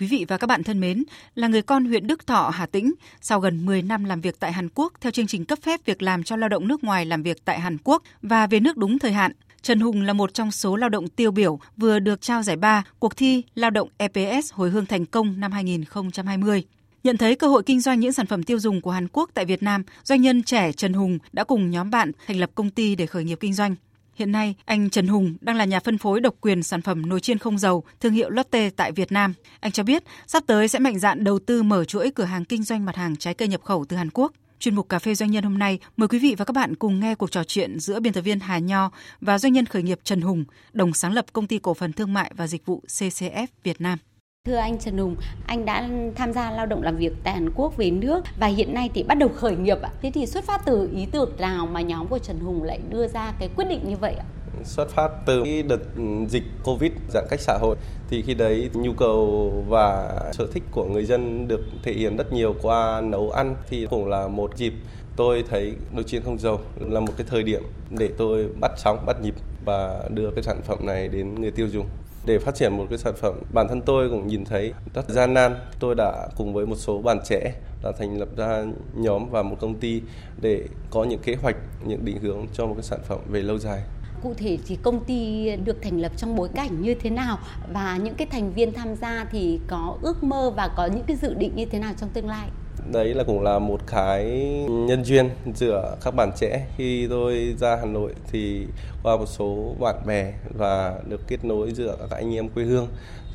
Quý 0.00 0.06
vị 0.06 0.24
và 0.28 0.38
các 0.38 0.46
bạn 0.46 0.62
thân 0.62 0.80
mến, 0.80 1.04
là 1.34 1.48
người 1.48 1.62
con 1.62 1.84
huyện 1.84 2.06
Đức 2.06 2.26
Thọ, 2.26 2.50
Hà 2.54 2.66
Tĩnh, 2.66 2.92
sau 3.20 3.40
gần 3.40 3.66
10 3.66 3.82
năm 3.82 4.04
làm 4.04 4.20
việc 4.20 4.40
tại 4.40 4.52
Hàn 4.52 4.68
Quốc 4.74 4.92
theo 5.00 5.12
chương 5.12 5.26
trình 5.26 5.44
cấp 5.44 5.58
phép 5.62 5.80
việc 5.84 6.02
làm 6.02 6.22
cho 6.22 6.36
lao 6.36 6.48
động 6.48 6.68
nước 6.68 6.84
ngoài 6.84 7.06
làm 7.06 7.22
việc 7.22 7.44
tại 7.44 7.60
Hàn 7.60 7.76
Quốc 7.84 8.02
và 8.22 8.46
về 8.46 8.60
nước 8.60 8.76
đúng 8.76 8.98
thời 8.98 9.12
hạn, 9.12 9.32
Trần 9.62 9.80
Hùng 9.80 10.02
là 10.02 10.12
một 10.12 10.34
trong 10.34 10.50
số 10.50 10.76
lao 10.76 10.88
động 10.88 11.08
tiêu 11.08 11.30
biểu 11.30 11.58
vừa 11.76 11.98
được 11.98 12.20
trao 12.20 12.42
giải 12.42 12.56
ba 12.56 12.84
cuộc 12.98 13.16
thi 13.16 13.42
lao 13.54 13.70
động 13.70 13.88
EPS 13.98 14.52
hồi 14.52 14.70
hương 14.70 14.86
thành 14.86 15.06
công 15.06 15.40
năm 15.40 15.52
2020. 15.52 16.64
Nhận 17.04 17.16
thấy 17.16 17.34
cơ 17.34 17.46
hội 17.46 17.62
kinh 17.62 17.80
doanh 17.80 18.00
những 18.00 18.12
sản 18.12 18.26
phẩm 18.26 18.42
tiêu 18.42 18.58
dùng 18.58 18.80
của 18.80 18.90
Hàn 18.90 19.08
Quốc 19.12 19.30
tại 19.34 19.44
Việt 19.44 19.62
Nam, 19.62 19.82
doanh 20.04 20.20
nhân 20.20 20.42
trẻ 20.42 20.72
Trần 20.72 20.92
Hùng 20.92 21.18
đã 21.32 21.44
cùng 21.44 21.70
nhóm 21.70 21.90
bạn 21.90 22.12
thành 22.26 22.40
lập 22.40 22.50
công 22.54 22.70
ty 22.70 22.94
để 22.94 23.06
khởi 23.06 23.24
nghiệp 23.24 23.38
kinh 23.40 23.54
doanh. 23.54 23.74
Hiện 24.20 24.32
nay, 24.32 24.54
anh 24.64 24.90
Trần 24.90 25.06
Hùng 25.06 25.34
đang 25.40 25.56
là 25.56 25.64
nhà 25.64 25.80
phân 25.80 25.98
phối 25.98 26.20
độc 26.20 26.34
quyền 26.40 26.62
sản 26.62 26.82
phẩm 26.82 27.08
nồi 27.08 27.20
chiên 27.20 27.38
không 27.38 27.58
dầu 27.58 27.84
thương 28.00 28.12
hiệu 28.12 28.30
Lotte 28.30 28.70
tại 28.70 28.92
Việt 28.92 29.12
Nam. 29.12 29.34
Anh 29.60 29.72
cho 29.72 29.82
biết 29.82 30.02
sắp 30.26 30.42
tới 30.46 30.68
sẽ 30.68 30.78
mạnh 30.78 30.98
dạn 30.98 31.24
đầu 31.24 31.38
tư 31.38 31.62
mở 31.62 31.84
chuỗi 31.84 32.10
cửa 32.10 32.24
hàng 32.24 32.44
kinh 32.44 32.62
doanh 32.62 32.84
mặt 32.84 32.96
hàng 32.96 33.16
trái 33.16 33.34
cây 33.34 33.48
nhập 33.48 33.62
khẩu 33.64 33.84
từ 33.88 33.96
Hàn 33.96 34.10
Quốc. 34.10 34.32
Chuyên 34.58 34.74
mục 34.74 34.88
Cà 34.88 34.98
phê 34.98 35.14
Doanh 35.14 35.30
nhân 35.30 35.44
hôm 35.44 35.58
nay 35.58 35.78
mời 35.96 36.08
quý 36.08 36.18
vị 36.18 36.34
và 36.38 36.44
các 36.44 36.52
bạn 36.52 36.74
cùng 36.74 37.00
nghe 37.00 37.14
cuộc 37.14 37.30
trò 37.30 37.44
chuyện 37.44 37.80
giữa 37.80 38.00
biên 38.00 38.12
tập 38.12 38.20
viên 38.20 38.40
Hà 38.40 38.58
Nho 38.58 38.90
và 39.20 39.38
doanh 39.38 39.52
nhân 39.52 39.66
khởi 39.66 39.82
nghiệp 39.82 40.00
Trần 40.04 40.20
Hùng, 40.20 40.44
đồng 40.72 40.92
sáng 40.92 41.12
lập 41.12 41.26
công 41.32 41.46
ty 41.46 41.58
cổ 41.58 41.74
phần 41.74 41.92
thương 41.92 42.12
mại 42.12 42.32
và 42.36 42.46
dịch 42.46 42.66
vụ 42.66 42.82
CCF 42.88 43.46
Việt 43.62 43.80
Nam. 43.80 43.98
Thưa 44.46 44.56
anh 44.56 44.78
Trần 44.78 44.98
Hùng, 44.98 45.16
anh 45.46 45.64
đã 45.64 45.88
tham 46.14 46.32
gia 46.32 46.50
lao 46.50 46.66
động 46.66 46.82
làm 46.82 46.96
việc 46.96 47.12
tại 47.24 47.34
Hàn 47.34 47.50
Quốc 47.54 47.76
về 47.76 47.90
nước 47.90 48.24
và 48.38 48.46
hiện 48.46 48.74
nay 48.74 48.90
thì 48.94 49.02
bắt 49.02 49.14
đầu 49.14 49.28
khởi 49.28 49.56
nghiệp 49.56 49.78
ạ. 49.82 49.90
Thế 50.02 50.10
thì 50.14 50.26
xuất 50.26 50.44
phát 50.44 50.60
từ 50.64 50.88
ý 50.92 51.06
tưởng 51.06 51.30
nào 51.38 51.66
mà 51.66 51.80
nhóm 51.80 52.08
của 52.08 52.18
Trần 52.18 52.40
Hùng 52.40 52.62
lại 52.62 52.80
đưa 52.90 53.08
ra 53.08 53.32
cái 53.38 53.48
quyết 53.56 53.64
định 53.68 53.80
như 53.88 53.96
vậy 53.96 54.14
ạ? 54.18 54.24
xuất 54.64 54.88
phát 54.88 55.10
từ 55.26 55.44
đợt 55.68 55.80
dịch 56.28 56.42
Covid 56.64 56.92
giãn 57.08 57.24
cách 57.30 57.40
xã 57.40 57.58
hội 57.60 57.76
thì 58.08 58.22
khi 58.22 58.34
đấy 58.34 58.70
nhu 58.74 58.92
cầu 58.92 59.50
và 59.68 60.14
sở 60.32 60.46
thích 60.52 60.62
của 60.70 60.84
người 60.84 61.04
dân 61.04 61.48
được 61.48 61.60
thể 61.82 61.92
hiện 61.92 62.16
rất 62.16 62.32
nhiều 62.32 62.54
qua 62.62 63.00
nấu 63.00 63.30
ăn 63.30 63.56
thì 63.68 63.86
cũng 63.90 64.08
là 64.08 64.28
một 64.28 64.56
dịp 64.56 64.72
tôi 65.16 65.44
thấy 65.50 65.74
nồi 65.92 66.04
chiên 66.04 66.22
không 66.22 66.38
dầu 66.38 66.60
là 66.80 67.00
một 67.00 67.12
cái 67.16 67.26
thời 67.30 67.42
điểm 67.42 67.62
để 67.90 68.08
tôi 68.18 68.48
bắt 68.60 68.70
sóng 68.76 69.06
bắt 69.06 69.16
nhịp 69.22 69.34
và 69.64 70.08
đưa 70.10 70.30
cái 70.30 70.42
sản 70.42 70.60
phẩm 70.62 70.86
này 70.86 71.08
đến 71.08 71.34
người 71.34 71.50
tiêu 71.50 71.68
dùng 71.68 71.86
để 72.24 72.38
phát 72.38 72.54
triển 72.54 72.76
một 72.76 72.86
cái 72.90 72.98
sản 72.98 73.14
phẩm, 73.16 73.34
bản 73.52 73.68
thân 73.68 73.82
tôi 73.82 74.08
cũng 74.10 74.26
nhìn 74.26 74.44
thấy 74.44 74.72
rất 74.94 75.08
gian 75.08 75.34
nan. 75.34 75.54
Tôi 75.78 75.94
đã 75.94 76.28
cùng 76.36 76.54
với 76.54 76.66
một 76.66 76.76
số 76.76 77.02
bạn 77.02 77.18
trẻ 77.24 77.54
đã 77.82 77.92
thành 77.98 78.18
lập 78.18 78.28
ra 78.36 78.64
nhóm 78.94 79.30
và 79.30 79.42
một 79.42 79.56
công 79.60 79.74
ty 79.74 80.02
để 80.40 80.64
có 80.90 81.04
những 81.04 81.20
kế 81.20 81.34
hoạch, 81.34 81.56
những 81.86 82.04
định 82.04 82.18
hướng 82.22 82.46
cho 82.52 82.66
một 82.66 82.74
cái 82.74 82.82
sản 82.82 83.00
phẩm 83.08 83.18
về 83.28 83.42
lâu 83.42 83.58
dài. 83.58 83.82
Cụ 84.22 84.34
thể 84.34 84.58
thì 84.66 84.78
công 84.82 85.04
ty 85.04 85.50
được 85.64 85.82
thành 85.82 86.00
lập 86.00 86.12
trong 86.16 86.36
bối 86.36 86.48
cảnh 86.54 86.82
như 86.82 86.94
thế 86.94 87.10
nào 87.10 87.38
và 87.72 87.96
những 87.96 88.14
cái 88.14 88.26
thành 88.26 88.52
viên 88.52 88.72
tham 88.72 88.94
gia 88.94 89.26
thì 89.30 89.60
có 89.66 89.98
ước 90.02 90.24
mơ 90.24 90.50
và 90.56 90.70
có 90.76 90.86
những 90.86 91.04
cái 91.06 91.16
dự 91.16 91.34
định 91.34 91.52
như 91.56 91.64
thế 91.64 91.78
nào 91.78 91.92
trong 91.96 92.08
tương 92.08 92.28
lai? 92.28 92.48
Đấy 92.92 93.14
là 93.14 93.24
cũng 93.24 93.42
là 93.42 93.58
một 93.58 93.80
cái 93.86 94.24
nhân 94.68 95.04
duyên 95.04 95.30
giữa 95.54 95.96
các 96.04 96.14
bạn 96.14 96.30
trẻ. 96.36 96.66
Khi 96.76 97.06
tôi 97.10 97.54
ra 97.58 97.76
Hà 97.76 97.86
Nội 97.86 98.14
thì 98.32 98.66
qua 99.02 99.16
một 99.16 99.26
số 99.26 99.74
bạn 99.80 99.96
bè 100.06 100.32
và 100.58 100.94
được 101.08 101.20
kết 101.28 101.44
nối 101.44 101.70
giữa 101.70 101.96
các 102.10 102.16
anh 102.16 102.34
em 102.34 102.48
quê 102.48 102.64
hương 102.64 102.88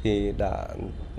thì 0.03 0.33
đã 0.37 0.67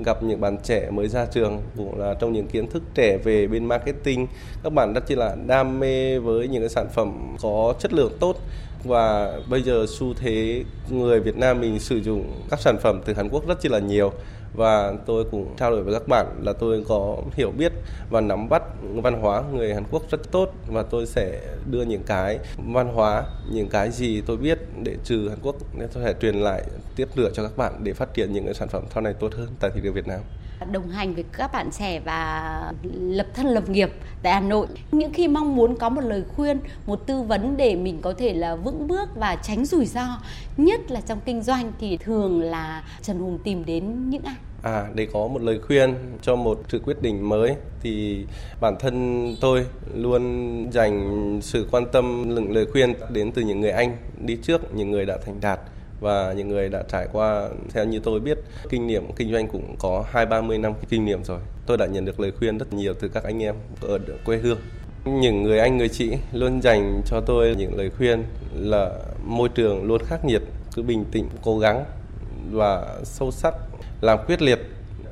gặp 0.04 0.22
những 0.22 0.40
bạn 0.40 0.56
trẻ 0.62 0.90
mới 0.90 1.08
ra 1.08 1.26
trường, 1.26 1.60
cũng 1.76 1.98
là 1.98 2.14
trong 2.14 2.32
những 2.32 2.46
kiến 2.46 2.70
thức 2.70 2.82
trẻ 2.94 3.16
về 3.16 3.46
bên 3.46 3.64
marketing. 3.64 4.26
Các 4.62 4.72
bạn 4.72 4.92
rất 4.92 5.10
là 5.10 5.36
đam 5.46 5.80
mê 5.80 6.18
với 6.18 6.48
những 6.48 6.62
cái 6.62 6.68
sản 6.68 6.86
phẩm 6.94 7.36
có 7.42 7.74
chất 7.78 7.92
lượng 7.92 8.12
tốt. 8.20 8.36
Và 8.84 9.38
bây 9.50 9.62
giờ 9.62 9.86
xu 9.88 10.14
thế 10.14 10.64
người 10.90 11.20
Việt 11.20 11.36
Nam 11.36 11.60
mình 11.60 11.78
sử 11.78 12.02
dụng 12.02 12.32
các 12.50 12.60
sản 12.60 12.78
phẩm 12.78 13.00
từ 13.04 13.14
Hàn 13.14 13.28
Quốc 13.28 13.48
rất 13.48 13.60
chi 13.60 13.68
là 13.68 13.78
nhiều 13.78 14.12
và 14.54 14.92
tôi 15.06 15.24
cũng 15.30 15.54
trao 15.56 15.70
đổi 15.70 15.82
với 15.82 15.94
các 15.94 16.08
bạn 16.08 16.26
là 16.42 16.52
tôi 16.52 16.84
có 16.88 17.16
hiểu 17.32 17.50
biết 17.50 17.72
và 18.10 18.20
nắm 18.20 18.48
bắt 18.48 18.62
văn 18.94 19.20
hóa 19.20 19.42
người 19.52 19.74
Hàn 19.74 19.84
Quốc 19.90 20.02
rất 20.10 20.20
tốt 20.30 20.52
và 20.68 20.82
tôi 20.82 21.06
sẽ 21.06 21.40
đưa 21.70 21.82
những 21.82 22.02
cái 22.06 22.38
văn 22.56 22.88
hóa, 22.88 23.24
những 23.50 23.68
cái 23.68 23.90
gì 23.90 24.22
tôi 24.26 24.36
biết 24.36 24.58
để 24.82 24.96
trừ 25.04 25.28
Hàn 25.28 25.38
Quốc, 25.42 25.56
để 25.78 25.86
tôi 25.92 26.04
sẽ 26.04 26.14
truyền 26.20 26.34
lại, 26.34 26.62
tiếp 26.96 27.08
lửa 27.14 27.30
cho 27.34 27.42
các 27.42 27.56
bạn 27.56 27.74
để 27.82 27.92
phát 27.92 28.14
triển 28.14 28.32
những 28.32 28.44
cái 28.44 28.54
sản 28.54 28.68
phẩm 28.68 28.84
sau 28.94 29.02
này 29.02 29.12
tốt 29.12 29.34
hơn 29.34 29.48
tại 29.60 29.70
thị 29.74 29.80
trường 29.84 29.94
Việt 29.94 30.06
Nam 30.06 30.20
đồng 30.72 30.88
hành 30.88 31.14
với 31.14 31.24
các 31.32 31.52
bạn 31.52 31.70
trẻ 31.70 32.00
và 32.00 32.72
lập 32.92 33.26
thân 33.34 33.46
lập 33.46 33.68
nghiệp 33.68 33.90
tại 34.22 34.32
Hà 34.32 34.40
Nội. 34.40 34.66
Những 34.92 35.12
khi 35.12 35.28
mong 35.28 35.56
muốn 35.56 35.76
có 35.78 35.88
một 35.88 36.00
lời 36.00 36.24
khuyên, 36.36 36.58
một 36.86 37.06
tư 37.06 37.22
vấn 37.22 37.56
để 37.56 37.76
mình 37.76 37.98
có 38.02 38.14
thể 38.18 38.34
là 38.34 38.54
vững 38.54 38.88
bước 38.88 39.08
và 39.16 39.36
tránh 39.42 39.64
rủi 39.64 39.86
ro, 39.86 40.06
nhất 40.56 40.90
là 40.90 41.00
trong 41.00 41.18
kinh 41.24 41.42
doanh 41.42 41.72
thì 41.80 41.96
thường 41.96 42.40
là 42.40 42.84
Trần 43.02 43.18
Hùng 43.18 43.38
tìm 43.44 43.64
đến 43.64 44.10
những 44.10 44.22
ai? 44.22 44.36
À, 44.62 44.86
để 44.94 45.06
có 45.12 45.28
một 45.28 45.42
lời 45.42 45.60
khuyên 45.66 45.94
cho 46.22 46.36
một 46.36 46.60
sự 46.68 46.80
quyết 46.84 47.02
định 47.02 47.28
mới 47.28 47.54
thì 47.80 48.24
bản 48.60 48.76
thân 48.80 49.34
tôi 49.40 49.66
luôn 49.94 50.22
dành 50.72 51.38
sự 51.42 51.68
quan 51.70 51.84
tâm 51.92 52.30
lượng 52.30 52.52
lời 52.52 52.66
khuyên 52.72 52.94
đến 53.10 53.32
từ 53.32 53.42
những 53.42 53.60
người 53.60 53.70
anh 53.70 53.96
đi 54.20 54.36
trước, 54.42 54.74
những 54.74 54.90
người 54.90 55.06
đã 55.06 55.18
thành 55.26 55.40
đạt 55.40 55.60
và 56.00 56.32
những 56.32 56.48
người 56.48 56.68
đã 56.68 56.82
trải 56.88 57.08
qua, 57.12 57.48
theo 57.70 57.84
như 57.84 58.00
tôi 58.00 58.20
biết, 58.20 58.38
kinh 58.68 58.86
nghiệm 58.86 59.12
kinh 59.12 59.32
doanh 59.32 59.48
cũng 59.48 59.76
có 59.78 60.04
hai 60.10 60.26
ba 60.26 60.40
mươi 60.40 60.58
năm 60.58 60.72
kinh 60.88 61.04
nghiệm 61.04 61.24
rồi 61.24 61.40
tôi 61.66 61.76
đã 61.76 61.86
nhận 61.86 62.04
được 62.04 62.20
lời 62.20 62.32
khuyên 62.38 62.58
rất 62.58 62.72
nhiều 62.72 62.94
từ 63.00 63.08
các 63.08 63.24
anh 63.24 63.42
em 63.42 63.54
ở 63.80 63.98
quê 64.24 64.36
hương 64.36 64.58
những 65.06 65.42
người 65.42 65.58
anh, 65.58 65.78
người 65.78 65.88
chị 65.88 66.12
luôn 66.32 66.62
dành 66.62 67.02
cho 67.06 67.20
tôi 67.20 67.54
những 67.58 67.76
lời 67.76 67.90
khuyên 67.98 68.24
là 68.54 68.90
môi 69.24 69.48
trường 69.48 69.84
luôn 69.84 70.02
khắc 70.04 70.24
nghiệt, 70.24 70.42
cứ 70.74 70.82
bình 70.82 71.04
tĩnh, 71.12 71.28
cố 71.42 71.58
gắng 71.58 71.84
và 72.50 72.98
sâu 73.04 73.30
sắc, 73.30 73.54
làm 74.00 74.18
quyết 74.26 74.42
liệt 74.42 74.58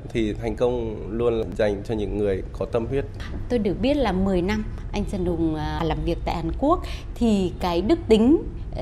thì 0.09 0.33
thành 0.33 0.57
công 0.57 0.97
luôn 1.11 1.45
dành 1.57 1.83
cho 1.85 1.95
những 1.95 2.19
người 2.19 2.43
có 2.53 2.67
tâm 2.67 2.87
huyết. 2.87 3.05
Tôi 3.49 3.59
được 3.59 3.75
biết 3.81 3.95
là 3.95 4.13
10 4.13 4.43
năm 4.43 4.65
anh 4.93 5.05
Trần 5.05 5.27
Hùng 5.27 5.55
à, 5.55 5.81
làm 5.85 5.99
việc 6.05 6.19
tại 6.25 6.35
Hàn 6.37 6.51
Quốc 6.59 6.83
thì 7.15 7.53
cái 7.61 7.83
đức 7.83 7.99
tính 8.09 8.39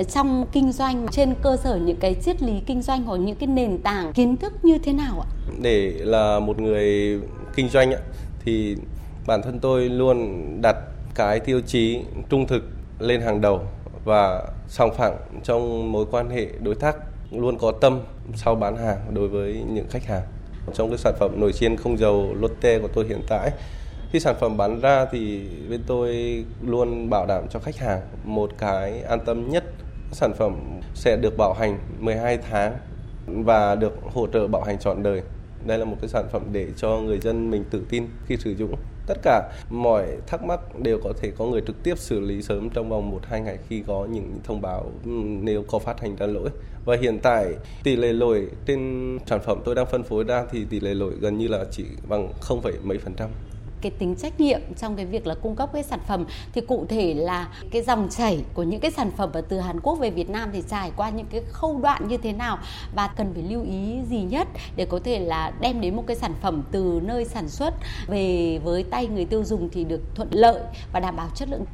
trong 0.08 0.46
kinh 0.52 0.72
doanh, 0.72 1.06
trên 1.10 1.34
cơ 1.42 1.56
sở 1.56 1.76
những 1.76 1.96
cái 1.96 2.14
triết 2.14 2.42
lý 2.42 2.60
kinh 2.66 2.82
doanh 2.82 3.02
hoặc 3.02 3.16
những 3.16 3.36
cái 3.36 3.46
nền 3.46 3.78
tảng, 3.78 4.12
kiến 4.12 4.36
thức 4.36 4.52
như 4.62 4.78
thế 4.78 4.92
nào 4.92 5.20
ạ? 5.20 5.28
Để 5.60 5.92
là 5.98 6.40
một 6.40 6.60
người 6.60 7.20
kinh 7.54 7.68
doanh 7.68 7.92
thì 8.44 8.76
bản 9.26 9.42
thân 9.42 9.58
tôi 9.58 9.88
luôn 9.88 10.42
đặt 10.62 10.76
cái 11.14 11.40
tiêu 11.40 11.60
chí 11.66 12.00
trung 12.28 12.46
thực 12.46 12.62
lên 12.98 13.20
hàng 13.20 13.40
đầu 13.40 13.60
và 14.04 14.42
sòng 14.68 14.94
phẳng 14.94 15.16
trong 15.44 15.92
mối 15.92 16.06
quan 16.10 16.30
hệ 16.30 16.46
đối 16.60 16.74
tác, 16.74 16.96
luôn 17.30 17.58
có 17.58 17.72
tâm 17.80 18.00
sau 18.34 18.54
bán 18.54 18.76
hàng 18.76 18.98
đối 19.10 19.28
với 19.28 19.62
những 19.72 19.86
khách 19.90 20.04
hàng. 20.04 20.22
Trong 20.74 20.88
cái 20.88 20.98
sản 20.98 21.14
phẩm 21.18 21.40
nồi 21.40 21.52
chiên 21.52 21.76
không 21.76 21.98
dầu 21.98 22.34
Lotte 22.40 22.78
của 22.78 22.88
tôi 22.88 23.06
hiện 23.08 23.20
tại 23.28 23.50
khi 24.12 24.20
sản 24.20 24.36
phẩm 24.40 24.56
bán 24.56 24.80
ra 24.80 25.06
thì 25.10 25.48
bên 25.70 25.80
tôi 25.86 26.44
luôn 26.66 27.10
bảo 27.10 27.26
đảm 27.26 27.44
cho 27.50 27.58
khách 27.58 27.76
hàng 27.76 28.00
một 28.24 28.50
cái 28.58 29.02
an 29.02 29.20
tâm 29.24 29.50
nhất, 29.50 29.64
sản 30.12 30.32
phẩm 30.38 30.80
sẽ 30.94 31.16
được 31.16 31.36
bảo 31.36 31.52
hành 31.52 31.78
12 32.00 32.38
tháng 32.38 32.76
và 33.26 33.74
được 33.74 33.98
hỗ 34.14 34.26
trợ 34.26 34.46
bảo 34.46 34.62
hành 34.62 34.78
trọn 34.78 35.02
đời. 35.02 35.22
Đây 35.66 35.78
là 35.78 35.84
một 35.84 35.96
cái 36.00 36.08
sản 36.08 36.24
phẩm 36.32 36.42
để 36.52 36.66
cho 36.76 36.88
người 36.88 37.18
dân 37.18 37.50
mình 37.50 37.64
tự 37.70 37.82
tin 37.88 38.06
khi 38.26 38.36
sử 38.36 38.54
dụng. 38.54 38.74
Tất 39.06 39.18
cả 39.22 39.50
mọi 39.70 40.06
thắc 40.26 40.44
mắc 40.44 40.60
đều 40.78 40.98
có 41.04 41.12
thể 41.20 41.30
có 41.38 41.44
người 41.44 41.60
trực 41.66 41.82
tiếp 41.82 41.98
xử 41.98 42.20
lý 42.20 42.42
sớm 42.42 42.70
trong 42.70 42.88
vòng 42.88 43.10
một 43.10 43.20
hai 43.24 43.40
ngày 43.40 43.58
khi 43.68 43.82
có 43.86 44.06
những 44.10 44.38
thông 44.44 44.60
báo 44.60 44.92
ừ, 45.04 45.10
nếu 45.40 45.64
có 45.68 45.78
phát 45.78 46.00
hành 46.00 46.16
ra 46.16 46.26
lỗi. 46.26 46.50
Và 46.84 46.96
hiện 46.96 47.18
tại, 47.22 47.46
tỷ 47.84 47.96
lệ 47.96 48.12
lỗi 48.12 48.48
trên 48.66 49.18
sản 49.26 49.40
phẩm 49.44 49.60
tôi 49.64 49.74
đang 49.74 49.86
phân 49.86 50.02
phối 50.02 50.24
ra 50.24 50.44
thì 50.50 50.64
tỷ 50.70 50.80
lệ 50.80 50.94
lỗi 50.94 51.12
gần 51.20 51.38
như 51.38 51.48
là 51.48 51.64
chỉ 51.70 51.84
bằng 52.08 52.32
không 52.40 52.60
phẩy 52.60 52.72
mấy 52.82 52.98
phần 52.98 53.14
trăm 53.14 53.28
cái 53.82 53.92
tính 53.98 54.14
trách 54.14 54.40
nhiệm 54.40 54.60
trong 54.76 54.96
cái 54.96 55.06
việc 55.06 55.26
là 55.26 55.34
cung 55.34 55.56
cấp 55.56 55.70
cái 55.72 55.82
sản 55.82 56.00
phẩm 56.08 56.24
thì 56.52 56.60
cụ 56.60 56.86
thể 56.88 57.14
là 57.14 57.48
cái 57.70 57.82
dòng 57.82 58.08
chảy 58.10 58.44
của 58.54 58.62
những 58.62 58.80
cái 58.80 58.90
sản 58.90 59.10
phẩm 59.16 59.30
ở 59.32 59.40
từ 59.40 59.58
Hàn 59.58 59.80
Quốc 59.80 59.94
về 59.94 60.10
Việt 60.10 60.30
Nam 60.30 60.50
thì 60.52 60.62
trải 60.68 60.92
qua 60.96 61.10
những 61.10 61.26
cái 61.30 61.42
khâu 61.48 61.80
đoạn 61.82 62.08
như 62.08 62.16
thế 62.16 62.32
nào 62.32 62.58
và 62.94 63.08
cần 63.16 63.34
phải 63.34 63.42
lưu 63.42 63.62
ý 63.64 63.98
gì 64.10 64.22
nhất 64.22 64.48
để 64.76 64.86
có 64.86 65.00
thể 65.04 65.18
là 65.18 65.52
đem 65.60 65.80
đến 65.80 65.96
một 65.96 66.04
cái 66.06 66.16
sản 66.16 66.34
phẩm 66.42 66.62
từ 66.70 67.00
nơi 67.04 67.24
sản 67.24 67.48
xuất 67.48 67.74
về 68.06 68.58
với 68.64 68.84
tay 68.84 69.06
người 69.06 69.24
tiêu 69.24 69.44
dùng 69.44 69.68
thì 69.68 69.84
được 69.84 70.00
thuận 70.14 70.28
lợi 70.30 70.60
và 70.92 71.00
đảm 71.00 71.16
bảo 71.16 71.28
chất 71.34 71.48
lượng? 71.48 71.64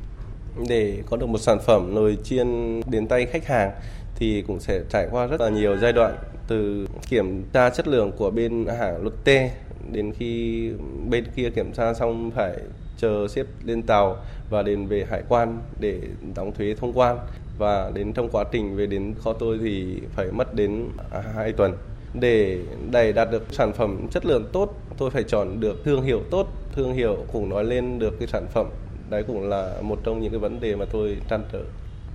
Để 0.69 1.03
có 1.11 1.17
được 1.17 1.27
một 1.27 1.39
sản 1.39 1.59
phẩm 1.67 1.95
nồi 1.95 2.19
chiên 2.25 2.81
đến 2.91 3.07
tay 3.07 3.27
khách 3.27 3.47
hàng 3.47 3.73
thì 4.17 4.43
cũng 4.47 4.61
sẽ 4.61 4.81
trải 4.91 5.09
qua 5.11 5.27
rất 5.27 5.41
là 5.41 5.49
nhiều 5.49 5.77
giai 5.77 5.93
đoạn 5.93 6.17
từ 6.49 6.87
kiểm 7.09 7.45
tra 7.53 7.71
chất 7.71 7.89
lượng 7.89 8.13
của 8.17 8.31
bên 8.31 8.67
hãng 8.79 9.05
Lotte 9.05 9.51
đến 9.93 10.13
khi 10.13 10.71
bên 11.11 11.25
kia 11.37 11.51
kiểm 11.51 11.73
tra 11.73 11.95
xong 11.95 12.31
phải 12.31 12.57
chờ 12.97 13.29
xếp 13.29 13.47
lên 13.65 13.83
tàu 13.83 14.17
và 14.51 14.63
đến 14.63 14.87
về 14.87 15.07
hải 15.11 15.23
quan 15.29 15.59
để 15.81 16.01
đóng 16.35 16.53
thuế 16.53 16.75
thông 16.75 16.93
quan. 16.93 17.19
Và 17.59 17.91
đến 17.95 18.13
trong 18.13 18.29
quá 18.33 18.45
trình 18.53 18.77
về 18.77 18.87
đến 18.87 19.15
kho 19.19 19.33
tôi 19.33 19.59
thì 19.63 20.01
phải 20.15 20.27
mất 20.33 20.55
đến 20.55 20.89
2 21.35 21.53
tuần. 21.53 21.73
Để 22.15 22.59
đẩy 22.91 23.13
đạt 23.13 23.31
được 23.31 23.47
sản 23.51 23.73
phẩm 23.73 24.07
chất 24.11 24.27
lượng 24.27 24.49
tốt, 24.53 24.75
tôi 24.99 25.11
phải 25.11 25.23
chọn 25.23 25.61
được 25.61 25.85
thương 25.85 26.03
hiệu 26.03 26.21
tốt. 26.31 26.49
Thương 26.75 26.93
hiệu 26.93 27.17
cũng 27.33 27.49
nói 27.49 27.65
lên 27.65 27.99
được 27.99 28.19
cái 28.19 28.29
sản 28.29 28.47
phẩm. 28.55 28.67
Đấy 29.11 29.23
cũng 29.23 29.49
là 29.49 29.75
một 29.83 29.99
trong 30.05 30.21
những 30.21 30.31
cái 30.33 30.39
vấn 30.39 30.61
đề 30.61 30.77
mà 30.77 30.85
tôi 30.93 31.17
trăn 31.31 31.43
trở 31.53 31.63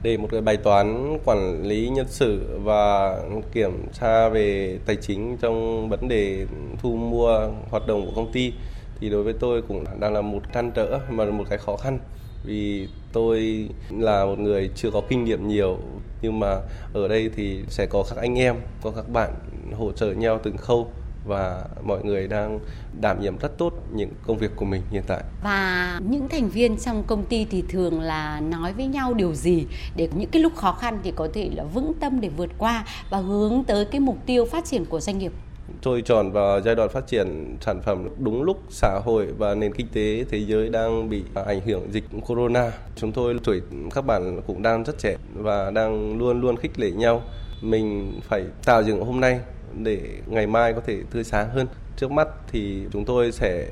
để 0.04 0.18
một 0.18 0.28
cái 0.32 0.42
bài 0.42 0.58
toán 0.58 1.18
quản 1.26 1.64
lý 1.64 1.90
nhân 1.90 2.06
sự 2.10 2.60
và 2.64 3.18
kiểm 3.54 3.86
tra 4.02 4.30
về 4.30 4.78
tài 4.86 4.96
chính 4.96 5.38
trong 5.42 5.90
vấn 5.90 6.08
đề 6.08 6.46
thu 6.82 6.96
mua 6.96 7.48
hoạt 7.70 7.88
động 7.88 8.06
của 8.06 8.12
công 8.16 8.32
ty, 8.32 8.54
thì 9.00 9.10
đối 9.10 9.24
với 9.24 9.34
tôi 9.40 9.62
cũng 9.62 9.84
đang 10.00 10.14
là 10.14 10.22
một 10.22 10.40
trăn 10.54 10.72
trở 10.72 11.00
mà 11.10 11.26
một 11.26 11.44
cái 11.50 11.58
khó 11.58 11.76
khăn. 11.78 12.00
Vì 12.46 12.88
tôi 13.14 13.70
là 13.90 14.26
một 14.26 14.40
người 14.40 14.70
chưa 14.76 14.92
có 14.92 15.02
kinh 15.10 15.24
nghiệm 15.24 15.48
nhiều, 15.48 15.78
nhưng 16.22 16.40
mà 16.40 16.56
ở 16.94 17.08
đây 17.08 17.30
thì 17.36 17.60
sẽ 17.68 17.86
có 17.86 18.04
các 18.10 18.22
anh 18.22 18.40
em, 18.40 18.56
có 18.82 18.92
các 18.92 19.10
bạn 19.10 19.34
hỗ 19.74 19.92
trợ 19.92 20.12
nhau 20.12 20.40
từng 20.44 20.58
khâu 20.58 20.88
và 21.26 21.66
mọi 21.84 22.04
người 22.04 22.28
đang 22.28 22.60
đảm 23.02 23.22
nhiệm 23.22 23.38
rất 23.38 23.58
tốt 23.58 23.74
những 23.94 24.10
công 24.28 24.38
việc 24.38 24.52
của 24.56 24.66
mình 24.66 24.82
hiện 24.92 25.04
tại. 25.08 25.24
Và 25.44 26.00
những 26.10 26.30
thành 26.30 26.50
viên 26.50 26.78
trong 26.78 27.04
công 27.08 27.26
ty 27.26 27.46
thì 27.46 27.64
thường 27.70 28.02
là 28.02 28.40
nói 28.40 28.74
với 28.74 28.86
nhau 28.86 29.14
điều 29.14 29.34
gì 29.34 29.66
để 29.96 30.10
những 30.16 30.30
cái 30.30 30.42
lúc 30.42 30.56
khó 30.56 30.72
khăn 30.72 31.00
thì 31.04 31.14
có 31.16 31.28
thể 31.34 31.50
là 31.54 31.64
vững 31.64 31.94
tâm 32.00 32.22
để 32.22 32.30
vượt 32.30 32.50
qua 32.58 32.86
và 33.10 33.18
hướng 33.18 33.64
tới 33.64 33.86
cái 33.86 34.00
mục 34.00 34.18
tiêu 34.26 34.46
phát 34.46 34.66
triển 34.66 34.86
của 34.86 35.00
doanh 35.00 35.18
nghiệp 35.18 35.32
tôi 35.82 36.02
chọn 36.02 36.32
vào 36.32 36.62
giai 36.62 36.76
đoạn 36.76 36.90
phát 36.90 37.08
triển 37.08 37.58
sản 37.62 37.82
phẩm 37.82 38.10
đúng 38.20 38.44
lúc 38.44 38.64
xã 38.70 39.00
hội 39.06 39.28
và 39.38 39.56
nền 39.56 39.74
kinh 39.74 39.88
tế 39.94 40.26
thế 40.30 40.38
giới 40.38 40.70
đang 40.70 41.10
bị 41.10 41.24
ảnh 41.46 41.62
hưởng 41.66 41.92
dịch 41.92 42.04
corona. 42.28 42.72
Chúng 42.96 43.12
tôi 43.12 43.40
tuổi 43.44 43.62
các 43.94 44.06
bạn 44.06 44.42
cũng 44.48 44.62
đang 44.62 44.84
rất 44.84 44.98
trẻ 45.00 45.16
và 45.36 45.72
đang 45.72 46.18
luôn 46.18 46.42
luôn 46.42 46.58
khích 46.58 46.80
lệ 46.80 46.92
nhau. 46.92 47.22
Mình 47.62 48.14
phải 48.24 48.44
tạo 48.66 48.84
dựng 48.84 49.06
hôm 49.06 49.20
nay 49.20 49.40
để 49.78 50.00
ngày 50.28 50.48
mai 50.48 50.74
có 50.74 50.82
thể 50.86 50.98
tươi 51.12 51.24
sáng 51.24 51.50
hơn. 51.50 51.68
Trước 51.98 52.12
mắt 52.12 52.28
thì 52.52 52.84
chúng 52.92 53.06
tôi 53.06 53.32
sẽ 53.32 53.68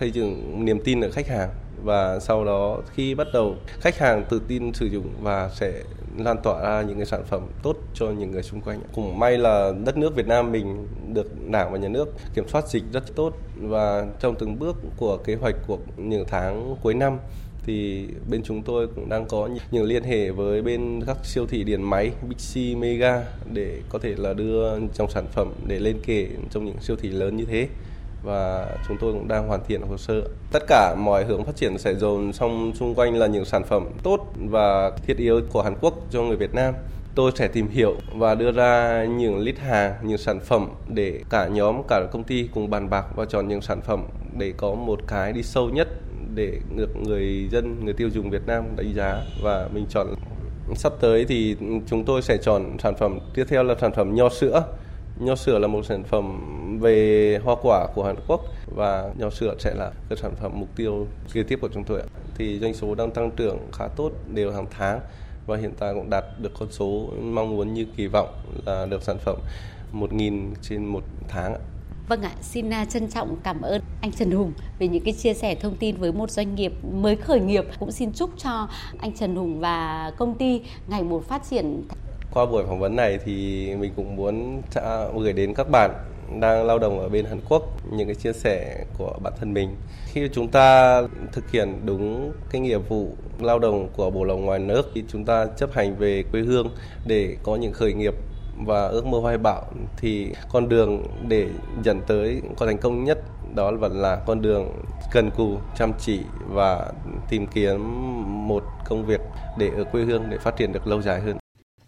xây 0.00 0.10
dựng 0.10 0.64
niềm 0.64 0.80
tin 0.84 1.00
ở 1.00 1.10
khách 1.10 1.28
hàng 1.28 1.50
và 1.82 2.18
sau 2.18 2.44
đó 2.44 2.78
khi 2.94 3.14
bắt 3.14 3.26
đầu, 3.32 3.56
khách 3.80 3.98
hàng 3.98 4.24
tự 4.28 4.42
tin 4.48 4.72
sử 4.72 4.86
dụng 4.86 5.06
và 5.22 5.50
sẽ 5.54 5.72
lan 6.18 6.36
tỏa 6.42 6.62
ra 6.62 6.82
những 6.82 6.96
cái 6.96 7.06
sản 7.06 7.24
phẩm 7.24 7.46
tốt 7.62 7.76
cho 7.94 8.06
những 8.06 8.30
người 8.30 8.42
xung 8.42 8.60
quanh. 8.60 8.80
Cũng 8.94 9.18
may 9.18 9.38
là 9.38 9.72
đất 9.84 9.96
nước 9.96 10.16
Việt 10.16 10.26
Nam 10.26 10.52
mình 10.52 10.86
được 11.12 11.48
Đảng 11.50 11.72
và 11.72 11.78
Nhà 11.78 11.88
nước 11.88 12.08
kiểm 12.34 12.48
soát 12.48 12.68
dịch 12.68 12.84
rất 12.92 13.16
tốt 13.16 13.32
và 13.56 14.06
trong 14.20 14.34
từng 14.38 14.58
bước 14.58 14.76
của 14.96 15.16
kế 15.16 15.34
hoạch 15.34 15.54
của 15.66 15.78
những 15.96 16.24
tháng 16.28 16.76
cuối 16.82 16.94
năm 16.94 17.18
thì 17.66 18.06
bên 18.30 18.42
chúng 18.42 18.62
tôi 18.62 18.86
cũng 18.94 19.08
đang 19.08 19.26
có 19.26 19.48
những 19.70 19.84
liên 19.84 20.02
hệ 20.02 20.30
với 20.30 20.62
bên 20.62 21.00
các 21.06 21.16
siêu 21.24 21.46
thị 21.46 21.64
điện 21.64 21.82
máy 21.82 22.10
Bixi, 22.28 22.74
Mega 22.74 23.22
để 23.52 23.80
có 23.88 23.98
thể 23.98 24.14
là 24.16 24.32
đưa 24.32 24.78
trong 24.94 25.10
sản 25.10 25.24
phẩm 25.32 25.52
để 25.66 25.78
lên 25.78 25.96
kệ 26.06 26.28
trong 26.50 26.64
những 26.64 26.76
siêu 26.80 26.96
thị 26.96 27.08
lớn 27.08 27.36
như 27.36 27.44
thế 27.44 27.68
và 28.24 28.68
chúng 28.88 28.96
tôi 29.00 29.12
cũng 29.12 29.28
đang 29.28 29.48
hoàn 29.48 29.60
thiện 29.68 29.82
hồ 29.82 29.96
sơ. 29.96 30.22
Tất 30.52 30.62
cả 30.68 30.94
mọi 30.98 31.24
hướng 31.24 31.44
phát 31.44 31.56
triển 31.56 31.78
sẽ 31.78 31.94
dồn 31.94 32.32
xong 32.32 32.72
xung 32.74 32.94
quanh 32.94 33.14
là 33.14 33.26
những 33.26 33.44
sản 33.44 33.64
phẩm 33.64 33.88
tốt 34.02 34.18
và 34.50 34.90
thiết 35.06 35.16
yếu 35.16 35.40
của 35.52 35.62
Hàn 35.62 35.74
Quốc 35.80 35.94
cho 36.10 36.22
người 36.22 36.36
Việt 36.36 36.54
Nam. 36.54 36.74
Tôi 37.14 37.32
sẽ 37.34 37.48
tìm 37.48 37.68
hiểu 37.68 37.96
và 38.14 38.34
đưa 38.34 38.52
ra 38.52 39.04
những 39.04 39.38
list 39.38 39.58
hàng, 39.58 39.94
những 40.02 40.18
sản 40.18 40.40
phẩm 40.40 40.68
để 40.88 41.20
cả 41.30 41.48
nhóm, 41.48 41.82
cả 41.88 42.06
công 42.12 42.24
ty 42.24 42.48
cùng 42.54 42.70
bàn 42.70 42.90
bạc 42.90 43.06
và 43.16 43.24
chọn 43.24 43.48
những 43.48 43.60
sản 43.60 43.80
phẩm 43.80 44.04
để 44.38 44.52
có 44.56 44.74
một 44.74 45.00
cái 45.06 45.32
đi 45.32 45.42
sâu 45.42 45.70
nhất 45.70 45.88
để 46.34 46.58
được 46.76 46.96
người 46.96 47.48
dân, 47.50 47.84
người 47.84 47.94
tiêu 47.94 48.08
dùng 48.08 48.30
Việt 48.30 48.46
Nam 48.46 48.64
đánh 48.76 48.94
giá 48.94 49.22
và 49.42 49.68
mình 49.72 49.86
chọn. 49.88 50.06
Sắp 50.74 50.92
tới 51.00 51.24
thì 51.24 51.56
chúng 51.86 52.04
tôi 52.04 52.22
sẽ 52.22 52.36
chọn 52.36 52.76
sản 52.82 52.94
phẩm 52.96 53.18
tiếp 53.34 53.44
theo 53.48 53.62
là 53.62 53.74
sản 53.80 53.92
phẩm 53.92 54.14
nho 54.14 54.28
sữa. 54.28 54.62
Nho 55.18 55.34
sữa 55.34 55.58
là 55.58 55.66
một 55.66 55.84
sản 55.84 56.04
phẩm 56.04 56.38
về 56.80 57.38
hoa 57.44 57.56
quả 57.62 57.86
của 57.94 58.04
Hàn 58.04 58.16
Quốc 58.28 58.40
và 58.76 59.10
nho 59.18 59.30
sữa 59.30 59.54
sẽ 59.58 59.74
là 59.74 59.90
cái 60.08 60.18
sản 60.22 60.32
phẩm 60.40 60.52
mục 60.54 60.68
tiêu 60.76 61.06
kế 61.32 61.42
tiếp 61.42 61.58
của 61.60 61.68
chúng 61.74 61.84
tôi 61.84 62.02
thì 62.38 62.58
doanh 62.58 62.74
số 62.74 62.94
đang 62.94 63.10
tăng 63.10 63.30
trưởng 63.30 63.58
khá 63.72 63.88
tốt 63.88 64.10
đều 64.34 64.52
hàng 64.52 64.66
tháng 64.70 65.00
và 65.46 65.56
hiện 65.56 65.72
tại 65.78 65.94
cũng 65.94 66.10
đạt 66.10 66.24
được 66.38 66.52
con 66.58 66.68
số 66.70 67.08
mong 67.22 67.56
muốn 67.56 67.74
như 67.74 67.86
kỳ 67.96 68.06
vọng 68.06 68.28
là 68.66 68.86
được 68.86 69.02
sản 69.02 69.16
phẩm 69.18 69.36
1.000 69.92 70.50
trên 70.62 70.84
một 70.84 71.02
tháng 71.28 71.56
Vâng 72.08 72.22
ạ, 72.22 72.30
xin 72.42 72.70
à, 72.70 72.84
trân 72.84 73.08
trọng 73.08 73.36
cảm 73.42 73.60
ơn 73.60 73.82
anh 74.00 74.12
Trần 74.12 74.30
Hùng 74.30 74.52
về 74.78 74.88
những 74.88 75.04
cái 75.04 75.14
chia 75.14 75.34
sẻ 75.34 75.54
thông 75.54 75.76
tin 75.76 75.96
với 75.96 76.12
một 76.12 76.30
doanh 76.30 76.54
nghiệp 76.54 76.72
mới 76.92 77.16
khởi 77.16 77.40
nghiệp. 77.40 77.64
Cũng 77.78 77.92
xin 77.92 78.12
chúc 78.12 78.30
cho 78.36 78.68
anh 78.98 79.12
Trần 79.12 79.36
Hùng 79.36 79.60
và 79.60 80.10
công 80.18 80.34
ty 80.34 80.62
ngày 80.88 81.02
một 81.02 81.28
phát 81.28 81.42
triển. 81.50 81.82
Qua 82.34 82.46
buổi 82.46 82.64
phỏng 82.64 82.80
vấn 82.80 82.96
này 82.96 83.18
thì 83.24 83.68
mình 83.78 83.92
cũng 83.96 84.16
muốn 84.16 84.62
gửi 85.14 85.32
đến 85.32 85.54
các 85.54 85.70
bạn 85.70 85.90
đang 86.40 86.66
lao 86.66 86.78
động 86.78 86.98
ở 87.00 87.08
bên 87.08 87.24
Hàn 87.24 87.40
Quốc 87.48 87.62
những 87.92 88.06
cái 88.06 88.14
chia 88.14 88.32
sẻ 88.32 88.84
của 88.98 89.18
bản 89.22 89.32
thân 89.38 89.54
mình. 89.54 89.76
Khi 90.06 90.28
chúng 90.32 90.48
ta 90.48 91.00
thực 91.32 91.50
hiện 91.50 91.80
đúng 91.84 92.32
cái 92.50 92.60
nghiệp 92.60 92.88
vụ 92.88 93.08
lao 93.40 93.58
động 93.58 93.88
của 93.96 94.10
bộ 94.10 94.24
lao 94.24 94.36
ngoài 94.36 94.58
nước 94.58 94.90
thì 94.94 95.04
chúng 95.08 95.24
ta 95.24 95.46
chấp 95.56 95.72
hành 95.72 95.96
về 95.96 96.24
quê 96.32 96.40
hương 96.40 96.70
để 97.06 97.36
có 97.42 97.56
những 97.56 97.72
khởi 97.72 97.92
nghiệp 97.92 98.14
và 98.56 98.86
ước 98.86 99.06
mơ 99.06 99.18
hoài 99.18 99.38
bão 99.38 99.62
thì 99.96 100.34
con 100.52 100.68
đường 100.68 101.02
để 101.28 101.48
dẫn 101.82 102.00
tới 102.06 102.42
có 102.56 102.66
thành 102.66 102.78
công 102.78 103.04
nhất 103.04 103.18
đó 103.54 103.72
vẫn 103.80 103.92
là 104.00 104.16
con 104.26 104.42
đường 104.42 104.68
cần 105.12 105.30
cù, 105.30 105.58
chăm 105.76 105.92
chỉ 105.98 106.20
và 106.48 106.92
tìm 107.28 107.46
kiếm 107.46 107.80
một 108.48 108.64
công 108.88 109.06
việc 109.06 109.20
để 109.58 109.70
ở 109.76 109.84
quê 109.84 110.02
hương 110.02 110.22
để 110.30 110.38
phát 110.38 110.56
triển 110.56 110.72
được 110.72 110.86
lâu 110.86 111.02
dài 111.02 111.20
hơn. 111.20 111.43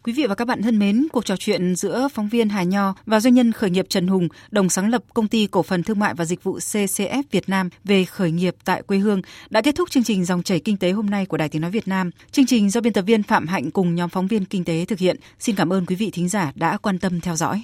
Quý 0.06 0.12
vị 0.12 0.26
và 0.26 0.34
các 0.34 0.44
bạn 0.44 0.62
thân 0.62 0.78
mến, 0.78 1.06
cuộc 1.12 1.24
trò 1.24 1.36
chuyện 1.36 1.76
giữa 1.76 2.08
phóng 2.14 2.28
viên 2.28 2.48
Hà 2.48 2.62
Nho 2.62 2.94
và 3.06 3.20
doanh 3.20 3.34
nhân 3.34 3.52
khởi 3.52 3.70
nghiệp 3.70 3.86
Trần 3.88 4.06
Hùng, 4.06 4.28
đồng 4.50 4.68
sáng 4.68 4.90
lập 4.90 5.02
công 5.14 5.28
ty 5.28 5.46
cổ 5.46 5.62
phần 5.62 5.82
thương 5.82 5.98
mại 5.98 6.14
và 6.14 6.24
dịch 6.24 6.42
vụ 6.42 6.58
CCF 6.58 7.22
Việt 7.30 7.48
Nam 7.48 7.70
về 7.84 8.04
khởi 8.04 8.30
nghiệp 8.30 8.56
tại 8.64 8.82
quê 8.82 8.98
hương 8.98 9.22
đã 9.50 9.62
kết 9.62 9.74
thúc 9.74 9.90
chương 9.90 10.04
trình 10.04 10.24
dòng 10.24 10.42
chảy 10.42 10.60
kinh 10.60 10.76
tế 10.76 10.90
hôm 10.90 11.06
nay 11.06 11.26
của 11.26 11.36
Đài 11.36 11.48
Tiếng 11.48 11.62
nói 11.62 11.70
Việt 11.70 11.88
Nam. 11.88 12.10
Chương 12.32 12.46
trình 12.46 12.70
do 12.70 12.80
biên 12.80 12.92
tập 12.92 13.02
viên 13.02 13.22
Phạm 13.22 13.46
Hạnh 13.46 13.70
cùng 13.70 13.94
nhóm 13.94 14.10
phóng 14.10 14.26
viên 14.26 14.44
kinh 14.44 14.64
tế 14.64 14.84
thực 14.84 14.98
hiện. 14.98 15.16
Xin 15.38 15.56
cảm 15.56 15.72
ơn 15.72 15.86
quý 15.86 15.96
vị 15.96 16.10
thính 16.10 16.28
giả 16.28 16.52
đã 16.54 16.76
quan 16.76 16.98
tâm 16.98 17.20
theo 17.20 17.36
dõi. 17.36 17.54